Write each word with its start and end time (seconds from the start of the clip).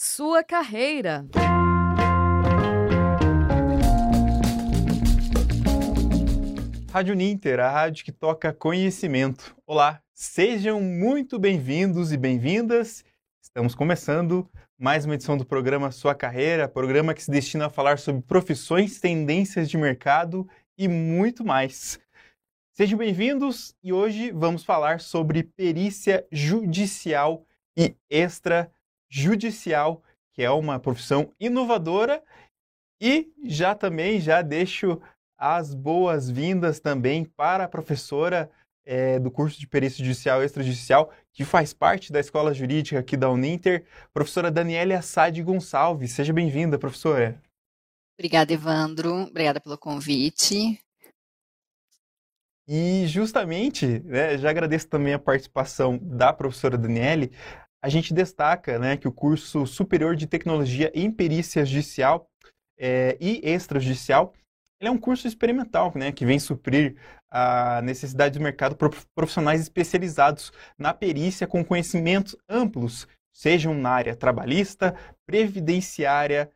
Sua 0.00 0.44
carreira. 0.44 1.26
Rádio 6.92 7.16
Ninter, 7.16 7.58
a 7.58 7.68
rádio 7.68 8.04
que 8.04 8.12
toca 8.12 8.52
conhecimento. 8.52 9.56
Olá, 9.66 10.00
sejam 10.14 10.80
muito 10.80 11.36
bem-vindos 11.36 12.12
e 12.12 12.16
bem-vindas. 12.16 13.04
Estamos 13.42 13.74
começando 13.74 14.48
mais 14.78 15.04
uma 15.04 15.16
edição 15.16 15.36
do 15.36 15.44
programa 15.44 15.90
Sua 15.90 16.14
Carreira, 16.14 16.68
programa 16.68 17.12
que 17.12 17.24
se 17.24 17.30
destina 17.32 17.66
a 17.66 17.70
falar 17.70 17.98
sobre 17.98 18.22
profissões, 18.22 19.00
tendências 19.00 19.68
de 19.68 19.76
mercado 19.76 20.48
e 20.78 20.86
muito 20.86 21.44
mais. 21.44 21.98
Sejam 22.72 22.96
bem-vindos 22.96 23.74
e 23.82 23.92
hoje 23.92 24.30
vamos 24.30 24.62
falar 24.62 25.00
sobre 25.00 25.42
perícia 25.42 26.24
judicial 26.30 27.44
e 27.76 27.96
extrajudicial, 28.08 28.77
que 29.10 30.42
é 30.42 30.50
uma 30.50 30.78
profissão 30.78 31.32
inovadora 31.40 32.22
e 33.00 33.32
já 33.44 33.74
também 33.74 34.20
já 34.20 34.42
deixo 34.42 35.00
as 35.36 35.72
boas-vindas 35.74 36.80
também 36.80 37.24
para 37.24 37.64
a 37.64 37.68
professora 37.68 38.50
é, 38.84 39.18
do 39.18 39.30
curso 39.30 39.60
de 39.60 39.66
Perícia 39.66 40.04
Judicial 40.04 40.42
e 40.42 40.46
Extrajudicial, 40.46 41.12
que 41.32 41.44
faz 41.44 41.72
parte 41.72 42.10
da 42.10 42.18
Escola 42.18 42.54
Jurídica 42.54 42.98
aqui 42.98 43.16
da 43.16 43.30
Uninter, 43.30 43.84
professora 44.12 44.50
Daniela 44.50 44.96
Assad 44.96 45.40
Gonçalves. 45.42 46.12
Seja 46.12 46.32
bem-vinda, 46.32 46.78
professora. 46.78 47.40
Obrigada, 48.18 48.52
Evandro. 48.52 49.14
Obrigada 49.24 49.60
pelo 49.60 49.78
convite. 49.78 50.80
E 52.66 53.06
justamente, 53.06 54.00
né, 54.00 54.36
já 54.36 54.50
agradeço 54.50 54.88
também 54.88 55.14
a 55.14 55.18
participação 55.18 55.98
da 55.98 56.32
professora 56.32 56.76
Daniele, 56.76 57.32
a 57.82 57.88
gente 57.88 58.12
destaca 58.12 58.78
né, 58.78 58.96
que 58.96 59.08
o 59.08 59.12
curso 59.12 59.66
Superior 59.66 60.16
de 60.16 60.26
Tecnologia 60.26 60.90
em 60.94 61.10
Perícia 61.10 61.64
Judicial 61.64 62.28
é, 62.78 63.16
e 63.20 63.40
Extrajudicial 63.42 64.32
ele 64.80 64.88
é 64.88 64.92
um 64.92 64.98
curso 64.98 65.26
experimental, 65.26 65.92
né, 65.96 66.12
que 66.12 66.24
vem 66.24 66.38
suprir 66.38 66.96
a 67.30 67.82
necessidade 67.82 68.38
do 68.38 68.42
mercado 68.42 68.76
por 68.76 68.94
profissionais 69.14 69.60
especializados 69.60 70.52
na 70.78 70.94
perícia 70.94 71.46
com 71.46 71.64
conhecimentos 71.64 72.36
amplos, 72.48 73.08
sejam 73.32 73.74
na 73.74 73.90
área 73.90 74.14
trabalhista, 74.14 74.94
previdenciária, 75.26 76.50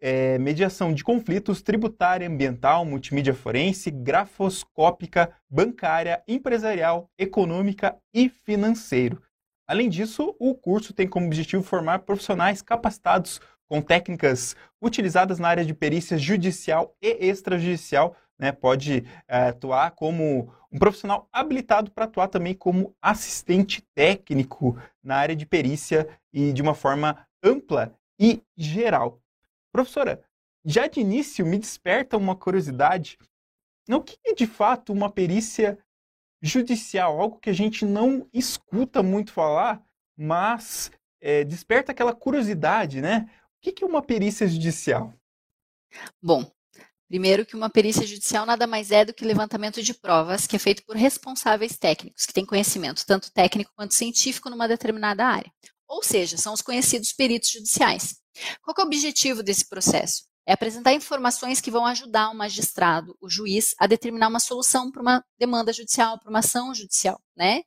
é, 0.00 0.38
mediação 0.38 0.94
de 0.94 1.04
conflitos, 1.04 1.62
tributária, 1.62 2.28
ambiental, 2.28 2.84
multimídia 2.84 3.34
forense, 3.34 3.90
grafoscópica, 3.90 5.32
bancária, 5.50 6.22
empresarial, 6.26 7.10
econômica 7.18 7.96
e 8.14 8.28
financeiro. 8.28 9.20
Além 9.66 9.88
disso, 9.88 10.34
o 10.38 10.54
curso 10.54 10.92
tem 10.92 11.08
como 11.08 11.26
objetivo 11.26 11.62
formar 11.62 12.00
profissionais 12.00 12.60
capacitados 12.60 13.40
com 13.68 13.80
técnicas 13.80 14.54
utilizadas 14.80 15.38
na 15.38 15.48
área 15.48 15.64
de 15.64 15.72
perícia 15.72 16.18
judicial 16.18 16.94
e 17.00 17.08
extrajudicial, 17.26 18.14
né, 18.38 18.52
pode 18.52 19.04
é, 19.28 19.48
atuar 19.48 19.92
como 19.92 20.52
um 20.70 20.78
profissional 20.78 21.28
habilitado 21.32 21.90
para 21.90 22.04
atuar 22.04 22.28
também 22.28 22.54
como 22.54 22.94
assistente 23.00 23.82
técnico 23.94 24.76
na 25.02 25.16
área 25.16 25.36
de 25.36 25.46
perícia 25.46 26.08
e 26.32 26.52
de 26.52 26.60
uma 26.60 26.74
forma 26.74 27.26
ampla 27.42 27.94
e 28.18 28.42
geral. 28.56 29.20
Professora, 29.72 30.22
já 30.64 30.86
de 30.86 31.00
início 31.00 31.46
me 31.46 31.58
desperta 31.58 32.16
uma 32.16 32.36
curiosidade. 32.36 33.18
O 33.88 34.00
que 34.00 34.16
é 34.24 34.34
de 34.34 34.46
fato 34.46 34.92
uma 34.92 35.10
perícia 35.10 35.78
judicial? 36.42 37.20
Algo 37.20 37.38
que 37.38 37.48
a 37.48 37.54
gente 37.54 37.84
não 37.84 38.28
escuta 38.32 39.02
muito 39.02 39.32
falar, 39.32 39.82
mas 40.16 40.90
é, 41.20 41.44
desperta 41.44 41.92
aquela 41.92 42.14
curiosidade, 42.14 43.00
né? 43.00 43.30
O 43.56 43.72
que 43.72 43.84
é 43.84 43.86
uma 43.86 44.02
perícia 44.02 44.46
judicial? 44.48 45.14
Bom, 46.20 46.50
primeiro 47.08 47.46
que 47.46 47.54
uma 47.54 47.70
perícia 47.70 48.06
judicial 48.06 48.44
nada 48.44 48.66
mais 48.66 48.90
é 48.90 49.04
do 49.04 49.14
que 49.14 49.24
levantamento 49.24 49.82
de 49.82 49.94
provas 49.94 50.46
que 50.46 50.56
é 50.56 50.58
feito 50.58 50.84
por 50.84 50.96
responsáveis 50.96 51.78
técnicos, 51.78 52.26
que 52.26 52.32
têm 52.32 52.44
conhecimento 52.44 53.06
tanto 53.06 53.32
técnico 53.32 53.70
quanto 53.76 53.94
científico 53.94 54.50
numa 54.50 54.66
determinada 54.66 55.24
área. 55.24 55.52
Ou 55.86 56.02
seja, 56.02 56.36
são 56.36 56.54
os 56.54 56.62
conhecidos 56.62 57.12
peritos 57.12 57.50
judiciais. 57.50 58.16
Qual 58.62 58.74
é 58.78 58.82
o 58.82 58.86
objetivo 58.86 59.42
desse 59.42 59.68
processo? 59.68 60.24
É 60.46 60.52
apresentar 60.52 60.92
informações 60.92 61.60
que 61.60 61.70
vão 61.70 61.86
ajudar 61.86 62.30
o 62.30 62.34
magistrado, 62.34 63.16
o 63.20 63.30
juiz, 63.30 63.74
a 63.78 63.86
determinar 63.86 64.28
uma 64.28 64.40
solução 64.40 64.90
para 64.90 65.00
uma 65.00 65.24
demanda 65.38 65.72
judicial, 65.72 66.18
para 66.18 66.30
uma 66.30 66.40
ação 66.40 66.74
judicial, 66.74 67.20
né? 67.36 67.62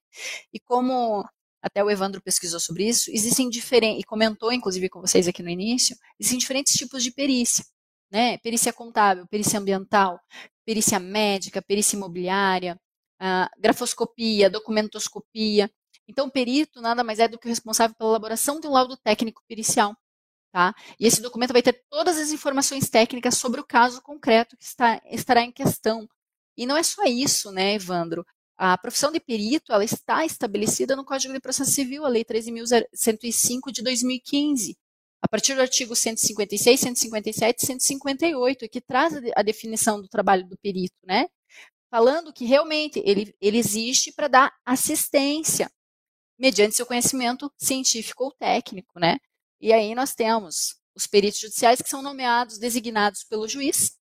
E 0.54 0.60
como 0.60 1.26
até 1.62 1.84
o 1.84 1.90
Evandro 1.90 2.22
pesquisou 2.22 2.60
sobre 2.60 2.88
isso, 2.88 3.10
existem 3.12 3.50
diferentes, 3.50 4.02
e 4.02 4.04
comentou 4.04 4.52
inclusive 4.52 4.90
com 4.90 5.02
vocês 5.02 5.28
aqui 5.28 5.42
no 5.42 5.50
início, 5.50 5.96
existem 6.20 6.38
diferentes 6.38 6.74
tipos 6.74 7.02
de 7.02 7.12
perícia, 7.12 7.66
né? 8.12 8.38
Perícia 8.40 8.74
contábil, 8.74 9.26
perícia 9.28 9.58
ambiental, 9.60 10.20
perícia 10.66 11.00
médica, 11.00 11.62
perícia 11.62 11.96
imobiliária, 11.96 12.80
grafoscopia, 13.58 14.50
documentoscopia. 14.50 15.72
Então, 16.08 16.30
perito 16.30 16.82
nada 16.82 17.04
mais 17.04 17.20
é 17.20 17.28
do 17.28 17.40
que 17.40 17.48
o 17.48 17.50
responsável 17.50 17.96
pela 17.96 18.12
elaboração 18.12 18.60
de 18.60 18.68
um 18.68 18.72
laudo 18.72 18.98
técnico 18.98 19.42
pericial. 19.48 19.96
Tá? 20.56 20.74
E 20.98 21.06
esse 21.06 21.22
documento 21.22 21.52
vai 21.52 21.62
ter 21.62 21.84
todas 21.90 22.18
as 22.18 22.32
informações 22.32 22.90
técnicas 22.90 23.36
sobre 23.36 23.60
o 23.60 23.66
caso 23.66 24.02
concreto 24.02 24.56
que 24.56 24.64
está, 24.64 25.02
estará 25.12 25.42
em 25.42 25.52
questão. 25.52 26.08
E 26.56 26.66
não 26.66 26.78
é 26.78 26.82
só 26.82 27.04
isso, 27.04 27.52
né, 27.52 27.74
Evandro? 27.74 28.26
A 28.56 28.78
profissão 28.78 29.12
de 29.12 29.20
perito 29.20 29.74
ela 29.74 29.84
está 29.84 30.26
estabelecida 30.26 30.96
no 30.96 31.04
Código 31.04 31.34
de 31.34 31.42
Processo 31.42 31.72
Civil, 31.72 32.06
a 32.06 32.08
Lei 32.08 32.24
13.105 32.24 33.70
de 33.70 33.84
2015, 33.84 34.78
a 35.22 35.28
partir 35.28 35.56
do 35.56 35.62
artigo 35.62 35.94
156, 35.94 36.80
157 36.80 37.62
e 37.62 37.66
158, 37.66 38.70
que 38.70 38.80
traz 38.80 39.14
a 39.36 39.42
definição 39.42 40.02
do 40.02 40.08
trabalho 40.08 40.48
do 40.48 40.58
perito, 40.60 40.96
né? 41.04 41.28
Falando 41.92 42.32
que 42.32 42.46
realmente 42.46 43.04
ele, 43.06 43.36
ele 43.42 43.58
existe 43.58 44.10
para 44.14 44.30
dar 44.30 44.54
assistência, 44.66 45.70
mediante 46.40 46.78
seu 46.78 46.86
conhecimento 46.86 47.52
científico 47.58 48.24
ou 48.24 48.32
técnico, 48.32 48.98
né? 48.98 49.18
E 49.66 49.74
aí 49.74 49.96
nós 49.96 50.14
temos 50.14 50.80
os 50.96 51.08
peritos 51.08 51.40
judiciais 51.40 51.82
que 51.82 51.90
são 51.90 52.00
nomeados, 52.00 52.60
designados 52.60 53.24
pelo 53.24 53.48
juiz, 53.48 53.98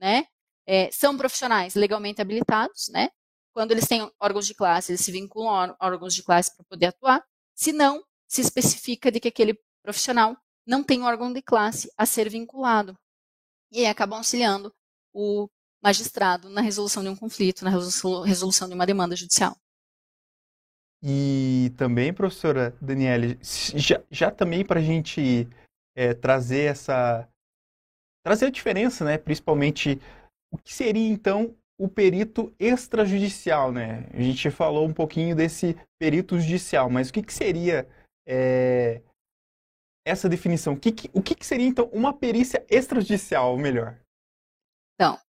né? 0.00 0.26
É, 0.66 0.90
são 0.90 1.16
profissionais 1.16 1.76
legalmente 1.76 2.20
habilitados, 2.20 2.88
né? 2.88 3.10
Quando 3.52 3.70
eles 3.70 3.86
têm 3.86 4.10
órgãos 4.20 4.44
de 4.44 4.54
classe, 4.54 4.90
eles 4.90 5.02
se 5.02 5.12
vinculam 5.12 5.76
a 5.78 5.86
órgãos 5.86 6.16
de 6.16 6.24
classe 6.24 6.52
para 6.56 6.64
poder 6.64 6.86
atuar. 6.86 7.24
Se 7.54 7.70
não, 7.70 8.04
se 8.26 8.40
especifica 8.40 9.12
de 9.12 9.20
que 9.20 9.28
aquele 9.28 9.56
profissional 9.84 10.36
não 10.66 10.82
tem 10.82 11.04
órgão 11.04 11.32
de 11.32 11.40
classe 11.40 11.88
a 11.96 12.04
ser 12.04 12.28
vinculado. 12.28 12.98
E 13.70 13.78
aí 13.78 13.86
acabam 13.86 14.18
auxiliando 14.18 14.74
o 15.12 15.48
magistrado 15.80 16.50
na 16.50 16.60
resolução 16.60 17.04
de 17.04 17.08
um 17.08 17.14
conflito, 17.14 17.64
na 17.64 17.70
resolução 17.70 18.66
de 18.66 18.74
uma 18.74 18.84
demanda 18.84 19.14
judicial. 19.14 19.56
E 21.06 21.70
também, 21.76 22.14
professora 22.14 22.74
Daniele, 22.80 23.38
já, 23.42 24.02
já 24.10 24.30
também 24.30 24.64
para 24.64 24.80
a 24.80 24.82
gente 24.82 25.46
é, 25.94 26.14
trazer 26.14 26.70
essa. 26.70 27.28
trazer 28.24 28.46
a 28.46 28.50
diferença, 28.50 29.04
né? 29.04 29.18
Principalmente, 29.18 30.00
o 30.50 30.56
que 30.56 30.72
seria 30.72 31.06
então 31.06 31.54
o 31.78 31.88
perito 31.88 32.54
extrajudicial, 32.58 33.70
né? 33.70 34.08
A 34.14 34.22
gente 34.22 34.50
falou 34.50 34.86
um 34.86 34.94
pouquinho 34.94 35.36
desse 35.36 35.76
perito 36.00 36.40
judicial, 36.40 36.88
mas 36.88 37.10
o 37.10 37.12
que, 37.12 37.22
que 37.22 37.34
seria 37.34 37.86
é, 38.26 39.02
essa 40.06 40.26
definição? 40.26 40.72
O, 40.72 40.80
que, 40.80 40.90
que, 40.90 41.10
o 41.12 41.22
que, 41.22 41.34
que 41.34 41.44
seria, 41.44 41.66
então, 41.66 41.86
uma 41.92 42.14
perícia 42.14 42.64
extrajudicial, 42.70 43.52
ou 43.52 43.58
melhor? 43.58 44.00
Então, 44.94 45.20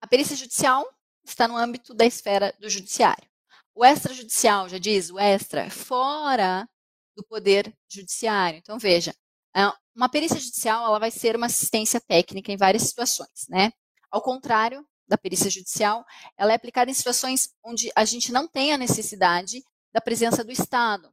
a 0.00 0.06
perícia 0.06 0.36
judicial 0.36 0.86
está 1.24 1.48
no 1.48 1.56
âmbito 1.56 1.94
da 1.94 2.04
esfera 2.04 2.54
do 2.60 2.68
judiciário. 2.68 3.33
O 3.74 3.84
extrajudicial, 3.84 4.68
já 4.68 4.78
diz, 4.78 5.10
o 5.10 5.18
extra, 5.18 5.68
fora 5.70 6.68
do 7.16 7.24
poder 7.24 7.74
judiciário. 7.88 8.58
Então, 8.58 8.78
veja, 8.78 9.14
é, 9.56 9.62
uma 9.94 10.08
perícia 10.08 10.38
judicial 10.38 10.84
ela 10.84 10.98
vai 10.98 11.10
ser 11.10 11.36
uma 11.36 11.46
assistência 11.46 12.00
técnica 12.00 12.52
em 12.52 12.56
várias 12.56 12.82
situações, 12.82 13.46
né? 13.48 13.72
Ao 14.10 14.22
contrário 14.22 14.86
da 15.06 15.18
perícia 15.18 15.50
judicial, 15.50 16.04
ela 16.36 16.52
é 16.52 16.54
aplicada 16.54 16.90
em 16.90 16.94
situações 16.94 17.50
onde 17.64 17.90
a 17.94 18.04
gente 18.04 18.32
não 18.32 18.48
tem 18.48 18.72
a 18.72 18.78
necessidade 18.78 19.62
da 19.92 20.00
presença 20.00 20.42
do 20.44 20.50
Estado, 20.50 21.12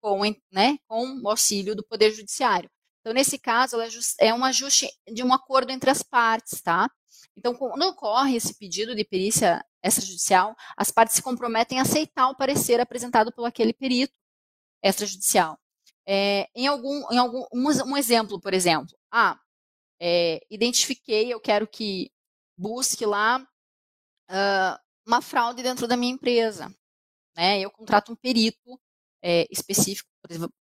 com, 0.00 0.20
né, 0.52 0.78
com 0.88 1.20
o 1.22 1.28
auxílio 1.28 1.74
do 1.74 1.84
Poder 1.84 2.12
Judiciário. 2.12 2.70
Então, 3.00 3.12
nesse 3.12 3.38
caso, 3.38 3.80
é, 3.80 3.88
é 4.20 4.34
um 4.34 4.44
ajuste 4.44 4.88
de 5.12 5.22
um 5.22 5.32
acordo 5.32 5.70
entre 5.70 5.90
as 5.90 6.02
partes, 6.02 6.60
tá? 6.60 6.90
Então, 7.36 7.54
quando 7.54 7.82
ocorre 7.82 8.36
esse 8.36 8.54
pedido 8.58 8.94
de 8.94 9.04
perícia 9.04 9.64
extrajudicial, 9.86 10.56
as 10.76 10.90
partes 10.90 11.16
se 11.16 11.22
comprometem 11.22 11.78
a 11.78 11.82
aceitar 11.82 12.28
o 12.28 12.36
parecer 12.36 12.80
apresentado 12.80 13.32
pelo 13.32 13.46
aquele 13.46 13.72
perito 13.72 14.14
extrajudicial. 14.82 15.58
É, 16.06 16.48
em 16.54 16.66
algum, 16.66 17.12
em 17.12 17.18
algum 17.18 17.44
um, 17.52 17.92
um 17.92 17.96
exemplo, 17.96 18.40
por 18.40 18.54
exemplo, 18.54 18.96
ah, 19.12 19.38
é, 20.00 20.40
identifiquei, 20.50 21.32
eu 21.32 21.40
quero 21.40 21.66
que 21.66 22.10
busque 22.56 23.04
lá 23.04 23.40
uh, 24.30 24.78
uma 25.06 25.20
fraude 25.20 25.62
dentro 25.62 25.86
da 25.86 25.96
minha 25.96 26.12
empresa. 26.12 26.74
Né? 27.36 27.60
Eu 27.60 27.70
contrato 27.70 28.12
um 28.12 28.16
perito 28.16 28.80
é, 29.22 29.46
específico, 29.50 30.08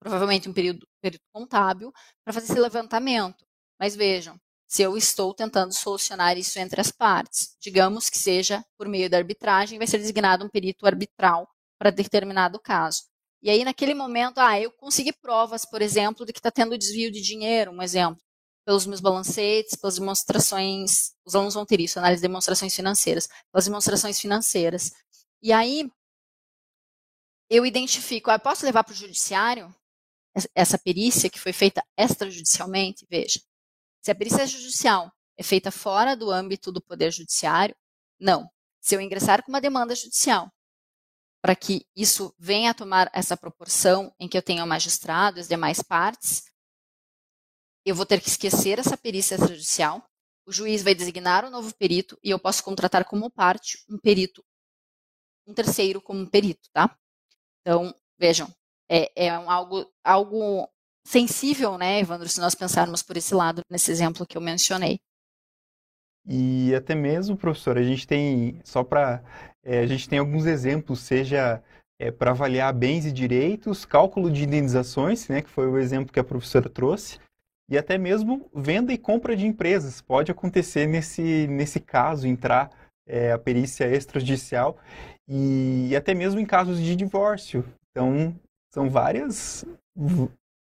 provavelmente 0.00 0.48
um 0.48 0.52
período, 0.52 0.86
período 1.00 1.22
contábil, 1.32 1.92
para 2.24 2.32
fazer 2.32 2.52
esse 2.52 2.60
levantamento. 2.60 3.46
Mas 3.78 3.96
vejam, 3.96 4.38
se 4.70 4.82
eu 4.82 4.96
estou 4.96 5.34
tentando 5.34 5.74
solucionar 5.74 6.38
isso 6.38 6.56
entre 6.60 6.80
as 6.80 6.92
partes, 6.92 7.56
digamos 7.60 8.08
que 8.08 8.16
seja 8.16 8.64
por 8.78 8.86
meio 8.86 9.10
da 9.10 9.16
arbitragem, 9.16 9.78
vai 9.78 9.86
ser 9.88 9.98
designado 9.98 10.44
um 10.44 10.48
perito 10.48 10.86
arbitral 10.86 11.48
para 11.76 11.90
determinado 11.90 12.60
caso. 12.60 13.02
E 13.42 13.50
aí, 13.50 13.64
naquele 13.64 13.94
momento, 13.94 14.38
ah, 14.38 14.60
eu 14.60 14.70
consegui 14.70 15.12
provas, 15.12 15.64
por 15.64 15.82
exemplo, 15.82 16.24
de 16.24 16.32
que 16.32 16.38
está 16.38 16.52
tendo 16.52 16.78
desvio 16.78 17.10
de 17.10 17.20
dinheiro, 17.20 17.72
um 17.72 17.82
exemplo, 17.82 18.22
pelos 18.64 18.86
meus 18.86 19.00
balancetes, 19.00 19.74
pelas 19.74 19.96
demonstrações, 19.98 21.14
os 21.26 21.34
alunos 21.34 21.54
vão 21.54 21.66
ter 21.66 21.80
isso, 21.80 21.98
análise 21.98 22.22
de 22.22 22.28
demonstrações 22.28 22.72
financeiras, 22.72 23.28
pelas 23.50 23.64
demonstrações 23.64 24.20
financeiras. 24.20 24.92
E 25.42 25.52
aí, 25.52 25.90
eu 27.50 27.66
identifico, 27.66 28.30
ah, 28.30 28.38
posso 28.38 28.64
levar 28.64 28.84
para 28.84 28.92
o 28.92 28.96
judiciário 28.96 29.74
essa 30.54 30.78
perícia 30.78 31.28
que 31.28 31.40
foi 31.40 31.52
feita 31.52 31.82
extrajudicialmente? 31.98 33.04
Veja, 33.10 33.40
se 34.02 34.10
a 34.10 34.14
perícia 34.14 34.46
judicial 34.46 35.12
é 35.36 35.42
feita 35.42 35.70
fora 35.70 36.14
do 36.14 36.30
âmbito 36.30 36.72
do 36.72 36.80
Poder 36.80 37.10
Judiciário, 37.10 37.74
não. 38.18 38.50
Se 38.80 38.94
eu 38.94 39.00
ingressar 39.00 39.42
com 39.42 39.50
uma 39.50 39.60
demanda 39.60 39.94
judicial 39.94 40.50
para 41.42 41.56
que 41.56 41.86
isso 41.96 42.34
venha 42.38 42.70
a 42.70 42.74
tomar 42.74 43.10
essa 43.14 43.36
proporção 43.36 44.14
em 44.18 44.28
que 44.28 44.36
eu 44.36 44.42
tenha 44.42 44.62
o 44.62 44.66
magistrado 44.66 45.38
e 45.38 45.40
as 45.40 45.48
demais 45.48 45.82
partes, 45.82 46.44
eu 47.84 47.94
vou 47.94 48.04
ter 48.04 48.20
que 48.20 48.28
esquecer 48.28 48.78
essa 48.78 48.96
perícia 48.96 49.36
extrajudicial, 49.36 50.04
o 50.46 50.52
juiz 50.52 50.82
vai 50.82 50.94
designar 50.94 51.44
um 51.44 51.50
novo 51.50 51.74
perito 51.74 52.18
e 52.22 52.30
eu 52.30 52.38
posso 52.38 52.62
contratar 52.62 53.04
como 53.04 53.30
parte 53.30 53.82
um 53.88 53.98
perito, 53.98 54.44
um 55.46 55.54
terceiro 55.54 56.00
como 56.00 56.28
perito, 56.28 56.68
tá? 56.72 56.94
Então, 57.60 57.94
vejam, 58.18 58.52
é, 58.88 59.26
é 59.26 59.38
um, 59.38 59.50
algo, 59.50 59.90
algo 60.04 60.68
sensível, 61.04 61.78
né, 61.78 62.00
Evandro, 62.00 62.28
se 62.28 62.40
nós 62.40 62.54
pensarmos 62.54 63.02
por 63.02 63.16
esse 63.16 63.34
lado, 63.34 63.62
nesse 63.70 63.90
exemplo 63.90 64.26
que 64.26 64.36
eu 64.36 64.40
mencionei. 64.40 64.98
E 66.26 66.74
até 66.74 66.94
mesmo, 66.94 67.36
professor, 67.36 67.78
a 67.78 67.82
gente 67.82 68.06
tem, 68.06 68.60
só 68.64 68.84
para, 68.84 69.22
é, 69.64 69.80
a 69.80 69.86
gente 69.86 70.08
tem 70.08 70.18
alguns 70.18 70.46
exemplos, 70.46 71.00
seja 71.00 71.62
é, 71.98 72.10
para 72.10 72.30
avaliar 72.30 72.72
bens 72.72 73.06
e 73.06 73.12
direitos, 73.12 73.84
cálculo 73.84 74.30
de 74.30 74.44
indenizações, 74.44 75.28
né, 75.28 75.42
que 75.42 75.50
foi 75.50 75.66
o 75.66 75.78
exemplo 75.78 76.12
que 76.12 76.20
a 76.20 76.24
professora 76.24 76.68
trouxe, 76.68 77.18
e 77.68 77.78
até 77.78 77.96
mesmo 77.96 78.50
venda 78.54 78.92
e 78.92 78.98
compra 78.98 79.36
de 79.36 79.46
empresas. 79.46 80.00
Pode 80.00 80.30
acontecer 80.30 80.86
nesse, 80.86 81.46
nesse 81.46 81.80
caso, 81.80 82.26
entrar 82.26 82.70
é, 83.06 83.32
a 83.32 83.38
perícia 83.38 83.84
extrajudicial, 83.86 84.78
e, 85.26 85.88
e 85.90 85.96
até 85.96 86.14
mesmo 86.14 86.40
em 86.40 86.46
casos 86.46 86.80
de 86.80 86.96
divórcio. 86.96 87.64
Então, 87.90 88.34
são 88.72 88.88
várias 88.88 89.64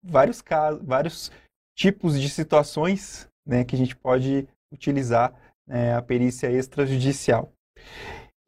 vários 0.02 0.40
casos, 0.40 0.82
vários 0.84 1.30
tipos 1.76 2.20
de 2.20 2.28
situações 2.28 3.28
né, 3.46 3.64
que 3.64 3.74
a 3.74 3.78
gente 3.78 3.96
pode 3.96 4.46
utilizar 4.72 5.34
né, 5.66 5.94
a 5.94 6.02
perícia 6.02 6.50
extrajudicial. 6.50 7.52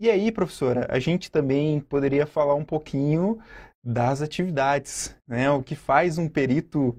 E 0.01 0.11
aí, 0.11 0.33
professora, 0.33 0.87
a 0.91 0.99
gente 0.99 1.31
também 1.31 1.81
poderia 1.81 2.27
falar 2.27 2.55
um 2.55 2.65
pouquinho 2.65 3.41
das 3.85 4.21
atividades, 4.21 5.17
né? 5.27 5.51
O 5.51 5.63
que 5.63 5.75
faz 5.75 6.19
um 6.19 6.29
perito 6.29 6.99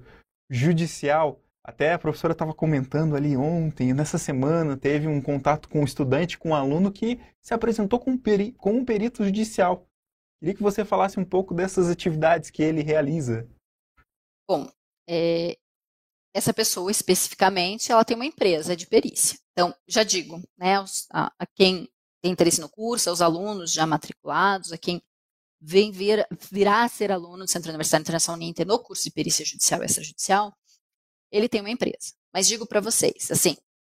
judicial? 0.50 1.40
Até 1.62 1.94
a 1.94 1.98
professora 1.98 2.32
estava 2.32 2.52
comentando 2.52 3.16
ali 3.16 3.36
ontem, 3.36 3.94
nessa 3.94 4.18
semana, 4.18 4.76
teve 4.76 5.06
um 5.06 5.20
contato 5.20 5.68
com 5.68 5.80
um 5.80 5.84
estudante, 5.84 6.38
com 6.38 6.50
um 6.50 6.54
aluno 6.54 6.92
que 6.92 7.18
se 7.42 7.54
apresentou 7.54 7.98
como, 7.98 8.18
peri 8.18 8.52
como 8.52 8.78
um 8.78 8.84
perito 8.84 9.24
judicial. 9.24 9.86
Queria 10.40 10.54
que 10.54 10.62
você 10.62 10.84
falasse 10.84 11.18
um 11.18 11.24
pouco 11.24 11.54
dessas 11.54 11.88
atividades 11.88 12.50
que 12.50 12.62
ele 12.62 12.82
realiza. 12.82 13.48
Bom, 14.48 14.70
é, 15.08 15.56
essa 16.34 16.52
pessoa 16.52 16.90
especificamente, 16.90 17.92
ela 17.92 18.04
tem 18.04 18.16
uma 18.16 18.26
empresa 18.26 18.76
de 18.76 18.86
perícia. 18.86 19.38
Então, 19.52 19.74
já 19.86 20.02
digo, 20.02 20.42
né, 20.58 20.76
a, 21.12 21.32
a 21.38 21.46
quem 21.46 21.88
tem 22.20 22.32
interesse 22.32 22.60
no 22.60 22.68
curso, 22.68 23.08
aos 23.08 23.20
alunos 23.20 23.72
já 23.72 23.86
matriculados, 23.86 24.72
a 24.72 24.78
quem 24.78 25.00
vem 25.60 25.90
vir, 25.90 26.26
virá 26.50 26.82
a 26.82 26.88
ser 26.88 27.12
aluno 27.12 27.44
do 27.44 27.50
Centro 27.50 27.70
Universitário 27.70 28.02
Internacional 28.02 28.36
Uninter 28.36 28.66
no 28.66 28.78
curso 28.78 29.04
de 29.04 29.10
perícia 29.10 29.44
judicial 29.44 29.82
e 29.82 29.86
extrajudicial, 29.86 30.54
ele 31.30 31.48
tem 31.48 31.60
uma 31.60 31.70
empresa. 31.70 32.14
Mas 32.32 32.46
digo 32.46 32.66
para 32.66 32.80
vocês, 32.80 33.30
assim, 33.30 33.56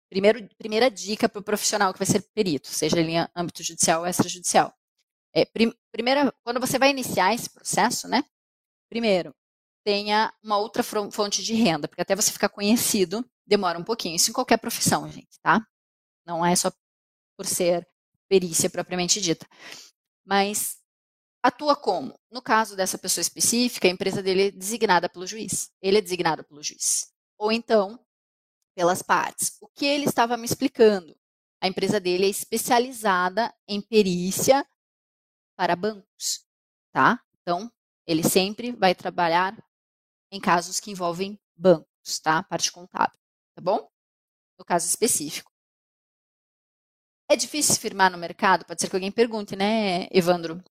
primeiro, 0.09 0.47
primeira 0.57 0.91
dica 0.91 1.29
para 1.29 1.39
o 1.39 1.43
profissional 1.43 1.93
que 1.93 1.99
vai 1.99 2.05
ser 2.05 2.21
perito, 2.33 2.67
seja 2.67 2.99
ele 2.99 3.13
em 3.13 3.27
âmbito 3.35 3.63
judicial 3.63 4.01
ou 4.01 4.07
extrajudicial. 4.07 4.73
É, 5.33 5.45
prim, 5.45 5.73
primeira, 5.91 6.33
quando 6.43 6.59
você 6.59 6.77
vai 6.77 6.89
iniciar 6.89 7.33
esse 7.33 7.49
processo, 7.49 8.07
né? 8.07 8.23
Primeiro, 8.89 9.35
tenha 9.85 10.33
uma 10.43 10.57
outra 10.57 10.83
fonte 10.83 11.43
de 11.43 11.53
renda, 11.53 11.87
porque 11.87 12.01
até 12.01 12.15
você 12.15 12.31
ficar 12.31 12.49
conhecido 12.49 13.23
demora 13.45 13.77
um 13.77 13.83
pouquinho. 13.83 14.15
Isso 14.15 14.31
em 14.31 14.33
qualquer 14.33 14.57
profissão, 14.57 15.07
gente, 15.09 15.39
tá? 15.43 15.65
Não 16.25 16.43
é 16.43 16.55
só 16.55 16.71
por 17.37 17.45
ser 17.45 17.87
perícia 18.27 18.67
propriamente 18.67 19.21
dita. 19.21 19.47
Mas 20.25 20.79
atua 21.43 21.75
como? 21.75 22.19
No 22.31 22.41
caso 22.41 22.75
dessa 22.75 22.97
pessoa 22.97 23.21
específica, 23.21 23.87
a 23.87 23.91
empresa 23.91 24.23
dele 24.23 24.47
é 24.47 24.51
designada 24.51 25.07
pelo 25.07 25.27
juiz. 25.27 25.71
Ele 25.79 25.99
é 25.99 26.01
designado 26.01 26.43
pelo 26.43 26.63
juiz. 26.63 27.13
Ou 27.37 27.51
então, 27.51 28.03
pelas 28.75 29.03
partes. 29.03 29.55
O 29.61 29.67
que 29.67 29.85
ele 29.85 30.05
estava 30.05 30.35
me 30.35 30.45
explicando? 30.45 31.15
A 31.61 31.67
empresa 31.67 31.99
dele 31.99 32.25
é 32.25 32.29
especializada 32.29 33.53
em 33.67 33.79
perícia 33.79 34.65
para 35.55 35.75
bancos, 35.75 36.43
tá? 36.91 37.21
Então, 37.41 37.71
ele 38.07 38.23
sempre 38.23 38.71
vai 38.71 38.95
trabalhar 38.95 39.55
em 40.31 40.39
casos 40.39 40.79
que 40.79 40.91
envolvem 40.91 41.39
bancos, 41.55 42.19
tá? 42.21 42.43
Parte 42.43 42.71
contábil, 42.71 43.17
tá 43.55 43.61
bom? 43.61 43.89
No 44.57 44.65
caso 44.65 44.87
específico. 44.87 45.51
É 47.29 47.35
difícil 47.35 47.75
firmar 47.77 48.11
no 48.11 48.17
mercado? 48.17 48.65
Pode 48.65 48.81
ser 48.81 48.89
que 48.89 48.95
alguém 48.95 49.11
pergunte, 49.11 49.55
né, 49.55 50.07
Evandro? 50.11 50.63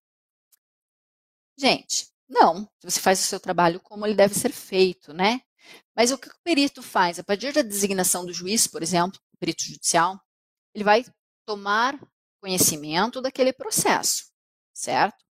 Gente, 1.58 2.08
não. 2.28 2.68
Você 2.82 3.00
faz 3.00 3.20
o 3.20 3.24
seu 3.24 3.40
trabalho 3.40 3.80
como 3.80 4.06
ele 4.06 4.14
deve 4.14 4.34
ser 4.34 4.52
feito, 4.52 5.12
né? 5.12 5.40
Mas 5.96 6.10
o 6.12 6.18
que 6.18 6.28
o 6.28 6.34
perito 6.44 6.82
faz? 6.82 7.18
A 7.18 7.24
partir 7.24 7.52
da 7.52 7.62
designação 7.62 8.24
do 8.24 8.32
juiz, 8.32 8.66
por 8.66 8.82
exemplo, 8.82 9.18
o 9.32 9.38
perito 9.38 9.64
judicial, 9.64 10.20
ele 10.74 10.84
vai 10.84 11.04
tomar 11.46 11.98
conhecimento 12.40 13.20
daquele 13.20 13.52
processo, 13.52 14.26
certo? 14.74 15.24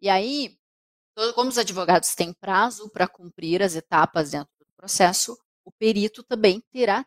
E 0.00 0.08
aí, 0.08 0.58
como 1.34 1.50
os 1.50 1.58
advogados 1.58 2.14
têm 2.14 2.32
prazo 2.32 2.88
para 2.88 3.06
cumprir 3.06 3.62
as 3.62 3.74
etapas 3.74 4.30
dentro 4.30 4.50
do 4.58 4.72
processo, 4.76 5.38
o 5.64 5.70
perito 5.70 6.22
também 6.22 6.62
terá 6.72 7.06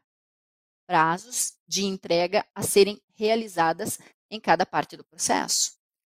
prazos 0.85 1.53
de 1.67 1.85
entrega 1.85 2.45
a 2.53 2.61
serem 2.61 3.01
realizadas 3.15 3.99
em 4.29 4.39
cada 4.39 4.65
parte 4.65 4.95
do 4.95 5.03
processo. 5.03 5.73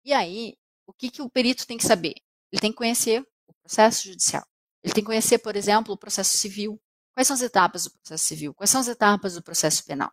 E 0.03 0.13
aí, 0.13 0.57
o 0.85 0.93
que, 0.93 1.09
que 1.09 1.21
o 1.21 1.29
perito 1.29 1.65
tem 1.67 1.77
que 1.77 1.85
saber? 1.85 2.15
Ele 2.51 2.59
tem 2.61 2.71
que 2.71 2.77
conhecer 2.77 3.21
o 3.47 3.53
processo 3.53 4.07
judicial. 4.07 4.45
Ele 4.83 4.93
tem 4.93 5.03
que 5.03 5.07
conhecer, 5.07 5.37
por 5.39 5.55
exemplo, 5.55 5.93
o 5.93 5.97
processo 5.97 6.37
civil. 6.37 6.79
Quais 7.13 7.27
são 7.27 7.35
as 7.35 7.41
etapas 7.41 7.85
do 7.85 7.91
processo 7.91 8.23
civil? 8.25 8.53
Quais 8.53 8.69
são 8.69 8.81
as 8.81 8.87
etapas 8.87 9.35
do 9.35 9.43
processo 9.43 9.85
penal? 9.85 10.11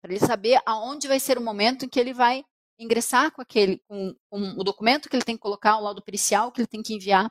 Para 0.00 0.12
ele 0.12 0.24
saber 0.24 0.60
aonde 0.64 1.08
vai 1.08 1.18
ser 1.18 1.38
o 1.38 1.42
momento 1.42 1.84
em 1.84 1.88
que 1.88 1.98
ele 1.98 2.14
vai 2.14 2.44
ingressar 2.78 3.32
com 3.32 3.42
aquele, 3.42 3.78
com, 3.88 4.14
com, 4.30 4.40
o 4.52 4.64
documento 4.64 5.08
que 5.08 5.16
ele 5.16 5.24
tem 5.24 5.36
que 5.36 5.42
colocar, 5.42 5.76
o 5.76 5.80
laudo 5.80 6.02
pericial 6.02 6.52
que 6.52 6.60
ele 6.60 6.68
tem 6.68 6.82
que 6.82 6.94
enviar 6.94 7.30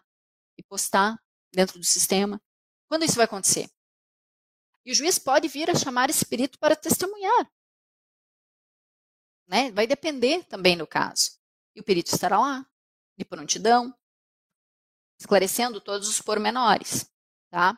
e 0.58 0.64
postar 0.64 1.18
dentro 1.54 1.80
do 1.80 1.86
sistema. 1.86 2.42
Quando 2.88 3.04
isso 3.04 3.16
vai 3.16 3.26
acontecer? 3.26 3.70
E 4.86 4.92
o 4.92 4.96
juiz 4.96 5.18
pode 5.20 5.48
vir 5.48 5.70
a 5.70 5.76
chamar 5.76 6.10
esse 6.10 6.26
perito 6.26 6.58
para 6.60 6.76
testemunhar. 6.76 7.52
Né? 9.48 9.72
Vai 9.72 9.88
depender 9.88 10.44
também 10.46 10.78
do 10.78 10.88
caso. 10.88 11.38
E 11.76 11.80
o 11.80 11.84
perito 11.84 12.14
estará 12.14 12.40
lá, 12.40 12.66
de 13.18 13.26
prontidão, 13.26 13.94
esclarecendo 15.20 15.82
todos 15.82 16.08
os 16.08 16.22
pormenores. 16.22 17.10
Tá? 17.50 17.78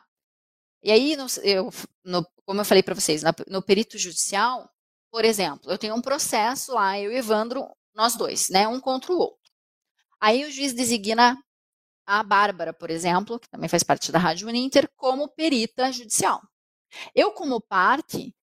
E 0.82 0.90
aí, 0.90 1.16
eu, 1.42 1.70
no, 2.04 2.24
como 2.44 2.60
eu 2.60 2.64
falei 2.64 2.82
para 2.82 2.94
vocês, 2.94 3.22
no 3.48 3.62
perito 3.62 3.98
judicial, 3.98 4.72
por 5.10 5.24
exemplo, 5.24 5.70
eu 5.70 5.78
tenho 5.78 5.94
um 5.94 6.02
processo 6.02 6.72
lá, 6.72 6.98
eu 6.98 7.12
e 7.12 7.16
Evandro, 7.16 7.68
nós 7.94 8.16
dois, 8.16 8.48
né, 8.48 8.68
um 8.68 8.80
contra 8.80 9.12
o 9.12 9.18
outro. 9.18 9.38
Aí 10.20 10.44
o 10.44 10.50
juiz 10.50 10.72
designa 10.72 11.36
a 12.06 12.22
Bárbara, 12.22 12.72
por 12.72 12.90
exemplo, 12.90 13.38
que 13.38 13.48
também 13.48 13.68
faz 13.68 13.82
parte 13.82 14.10
da 14.10 14.18
Rádio 14.18 14.48
Uninter, 14.48 14.90
como 14.96 15.28
perita 15.28 15.92
judicial. 15.92 16.40
Eu, 17.14 17.32
como 17.32 17.60
parte, 17.60 18.34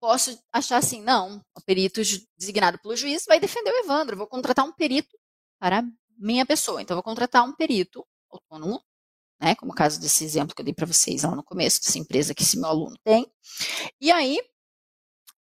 posso 0.00 0.38
achar 0.52 0.78
assim, 0.78 1.02
não, 1.02 1.42
o 1.56 1.60
perito 1.60 2.00
designado 2.36 2.78
pelo 2.78 2.96
juiz 2.96 3.24
vai 3.26 3.38
defender 3.38 3.70
o 3.70 3.84
Evandro, 3.84 4.16
vou 4.16 4.26
contratar 4.26 4.64
um 4.64 4.72
perito 4.72 5.16
para 5.60 5.84
minha 6.18 6.46
pessoa. 6.46 6.82
Então, 6.82 6.96
vou 6.96 7.04
contratar 7.04 7.44
um 7.44 7.54
perito 7.54 8.06
autônomo, 8.30 8.82
né, 9.40 9.54
como 9.56 9.72
o 9.72 9.74
caso 9.74 10.00
desse 10.00 10.24
exemplo 10.24 10.54
que 10.54 10.62
eu 10.62 10.64
dei 10.64 10.74
para 10.74 10.86
vocês 10.86 11.22
lá 11.22 11.34
no 11.34 11.44
começo, 11.44 11.82
dessa 11.82 11.98
empresa 11.98 12.34
que 12.34 12.42
esse 12.42 12.58
meu 12.58 12.68
aluno 12.68 12.96
tem. 13.04 13.30
E 14.00 14.10
aí, 14.10 14.40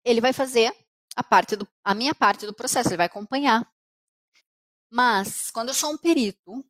ele 0.08 0.20
vai 0.20 0.32
fazer 0.32 0.74
a, 1.14 1.22
parte 1.22 1.54
do, 1.54 1.68
a 1.84 1.94
minha 1.94 2.14
parte 2.14 2.46
do 2.46 2.54
processo, 2.54 2.88
ele 2.88 2.96
vai 2.96 3.06
acompanhar. 3.06 3.70
Mas, 4.90 5.50
quando 5.50 5.68
eu 5.68 5.74
sou 5.74 5.92
um 5.92 5.98
perito, 5.98 6.64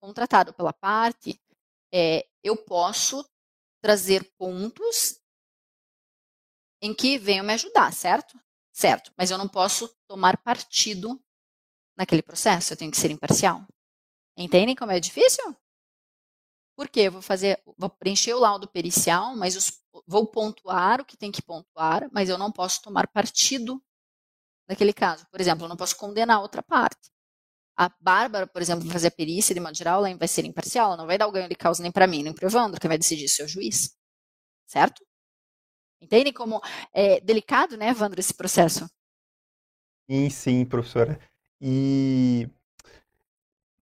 contratado 0.00 0.54
pela 0.54 0.72
parte, 0.72 1.38
é, 1.92 2.26
eu 2.42 2.56
posso 2.56 3.28
trazer 3.82 4.24
pontos 4.38 5.20
em 6.82 6.94
que 6.94 7.18
venham 7.18 7.44
me 7.44 7.52
ajudar, 7.52 7.92
certo? 7.92 8.40
Certo, 8.72 9.12
mas 9.16 9.30
eu 9.30 9.36
não 9.36 9.48
posso 9.48 9.94
tomar 10.08 10.38
partido 10.38 11.22
naquele 11.94 12.22
processo, 12.22 12.72
eu 12.72 12.76
tenho 12.76 12.90
que 12.90 12.96
ser 12.96 13.10
imparcial. 13.10 13.66
Entendem 14.38 14.74
como 14.74 14.92
é 14.92 14.98
difícil? 14.98 15.54
Porque 16.76 17.00
eu 17.00 17.12
vou 17.12 17.22
fazer, 17.22 17.62
vou 17.76 17.90
preencher 17.90 18.34
o 18.34 18.38
laudo 18.38 18.68
pericial, 18.68 19.36
mas 19.36 19.56
os, 19.56 19.80
vou 20.06 20.26
pontuar 20.26 21.00
o 21.00 21.04
que 21.04 21.16
tem 21.16 21.30
que 21.30 21.42
pontuar, 21.42 22.08
mas 22.12 22.28
eu 22.28 22.38
não 22.38 22.50
posso 22.50 22.80
tomar 22.82 23.06
partido 23.08 23.82
naquele 24.68 24.92
caso. 24.92 25.26
Por 25.30 25.40
exemplo, 25.40 25.64
eu 25.64 25.68
não 25.68 25.76
posso 25.76 25.96
condenar 25.96 26.40
outra 26.40 26.62
parte. 26.62 27.10
A 27.76 27.90
Bárbara, 28.00 28.46
por 28.46 28.62
exemplo, 28.62 28.84
vai 28.84 28.92
fazer 28.92 29.08
a 29.08 29.12
perícia 29.12 29.54
de 29.54 29.60
modo 29.60 29.76
geral, 29.76 30.04
ela 30.04 30.16
vai 30.16 30.28
ser 30.28 30.44
imparcial, 30.44 30.88
ela 30.88 30.96
não 30.96 31.06
vai 31.06 31.18
dar 31.18 31.26
o 31.26 31.32
ganho 31.32 31.48
de 31.48 31.54
causa 31.54 31.82
nem 31.82 31.90
para 31.92 32.06
mim, 32.06 32.22
nem 32.22 32.32
para 32.32 32.44
o 32.44 32.48
Evandro, 32.48 32.80
quem 32.80 32.88
vai 32.88 32.98
decidir 32.98 33.24
isso 33.24 33.42
o 33.44 33.48
juiz. 33.48 33.96
Certo? 34.66 35.04
Entendem 36.00 36.32
como 36.32 36.60
é 36.92 37.20
delicado, 37.20 37.76
né, 37.76 37.88
Evandro, 37.88 38.20
esse 38.20 38.34
processo? 38.34 38.88
Sim, 40.10 40.30
sim, 40.30 40.64
professora. 40.64 41.20
E, 41.60 42.48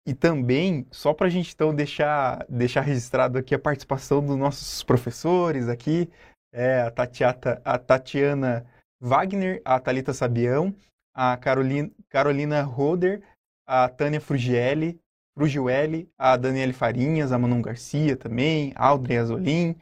e 0.07 0.13
também, 0.13 0.87
só 0.91 1.15
para 1.15 1.27
a 1.29 1.31
gente 1.31 1.53
então 1.55 1.75
deixar, 1.75 2.45
deixar 2.49 2.83
registrado 2.83 3.39
aqui 3.39 3.55
a 3.55 3.59
participação 3.59 4.25
dos 4.25 4.37
nossos 4.37 4.83
professores 4.83 5.69
aqui, 5.69 6.11
é, 6.53 6.83
a, 6.83 6.91
Tatiata, 6.91 7.61
a 7.65 7.79
Tatiana 7.79 8.67
Wagner, 9.01 9.63
a 9.65 9.81
Talita 9.81 10.13
Sabião, 10.13 10.75
a 11.15 11.37
Carolina, 11.37 11.91
Carolina 12.09 12.63
Roder, 12.63 13.23
a 13.67 13.89
Tânia 13.89 14.21
Frugielli, 14.21 15.01
Frugiueli, 15.37 16.09
a 16.19 16.37
Daniele 16.37 16.73
Farinhas, 16.73 17.33
a 17.33 17.39
Manon 17.39 17.63
Garcia 17.63 18.17
também, 18.17 18.73
a 18.77 18.87
Audrey 18.87 19.17
Azolin. 19.17 19.75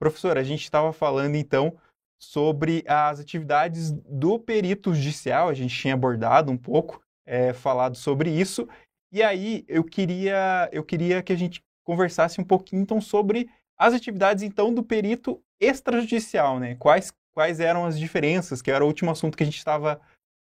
Professor, 0.00 0.36
a 0.38 0.42
gente 0.42 0.62
estava 0.62 0.92
falando 0.92 1.36
então 1.36 1.78
sobre 2.20 2.84
as 2.86 3.20
atividades 3.20 3.92
do 3.92 4.38
perito 4.38 4.94
judicial, 4.94 5.48
a 5.48 5.54
gente 5.54 5.76
tinha 5.76 5.94
abordado 5.94 6.50
um 6.50 6.56
pouco, 6.56 7.02
é, 7.26 7.52
falado 7.52 7.96
sobre 7.96 8.30
isso, 8.30 8.68
e 9.12 9.22
aí 9.22 9.64
eu 9.68 9.84
queria, 9.84 10.68
eu 10.72 10.82
queria 10.82 11.22
que 11.22 11.32
a 11.32 11.36
gente 11.36 11.62
conversasse 11.84 12.40
um 12.40 12.44
pouquinho 12.44 12.82
então 12.82 13.00
sobre 13.00 13.50
as 13.76 13.92
atividades 13.94 14.42
então 14.42 14.72
do 14.72 14.82
perito 14.82 15.42
extrajudicial, 15.60 16.58
né? 16.58 16.76
Quais 16.76 17.12
quais 17.32 17.60
eram 17.60 17.84
as 17.84 17.98
diferenças, 17.98 18.62
que 18.62 18.70
era 18.70 18.84
o 18.84 18.86
último 18.86 19.10
assunto 19.10 19.36
que 19.36 19.42
a 19.42 19.46
gente 19.46 19.56
estava 19.56 20.00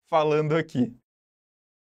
falando 0.09 0.57
aqui. 0.57 0.93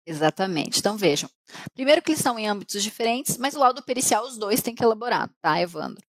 Exatamente. 0.06 0.78
Então 0.78 0.96
vejam. 0.96 1.28
Primeiro 1.74 2.02
que 2.02 2.10
eles 2.10 2.20
estão 2.20 2.38
em 2.38 2.48
âmbitos 2.48 2.82
diferentes, 2.82 3.38
mas 3.38 3.54
o 3.54 3.58
laudo 3.58 3.82
pericial 3.82 4.24
os 4.24 4.36
dois 4.38 4.62
têm 4.62 4.74
que 4.74 4.82
elaborar, 4.82 5.28
tá, 5.40 5.60
Evandro? 5.60 6.04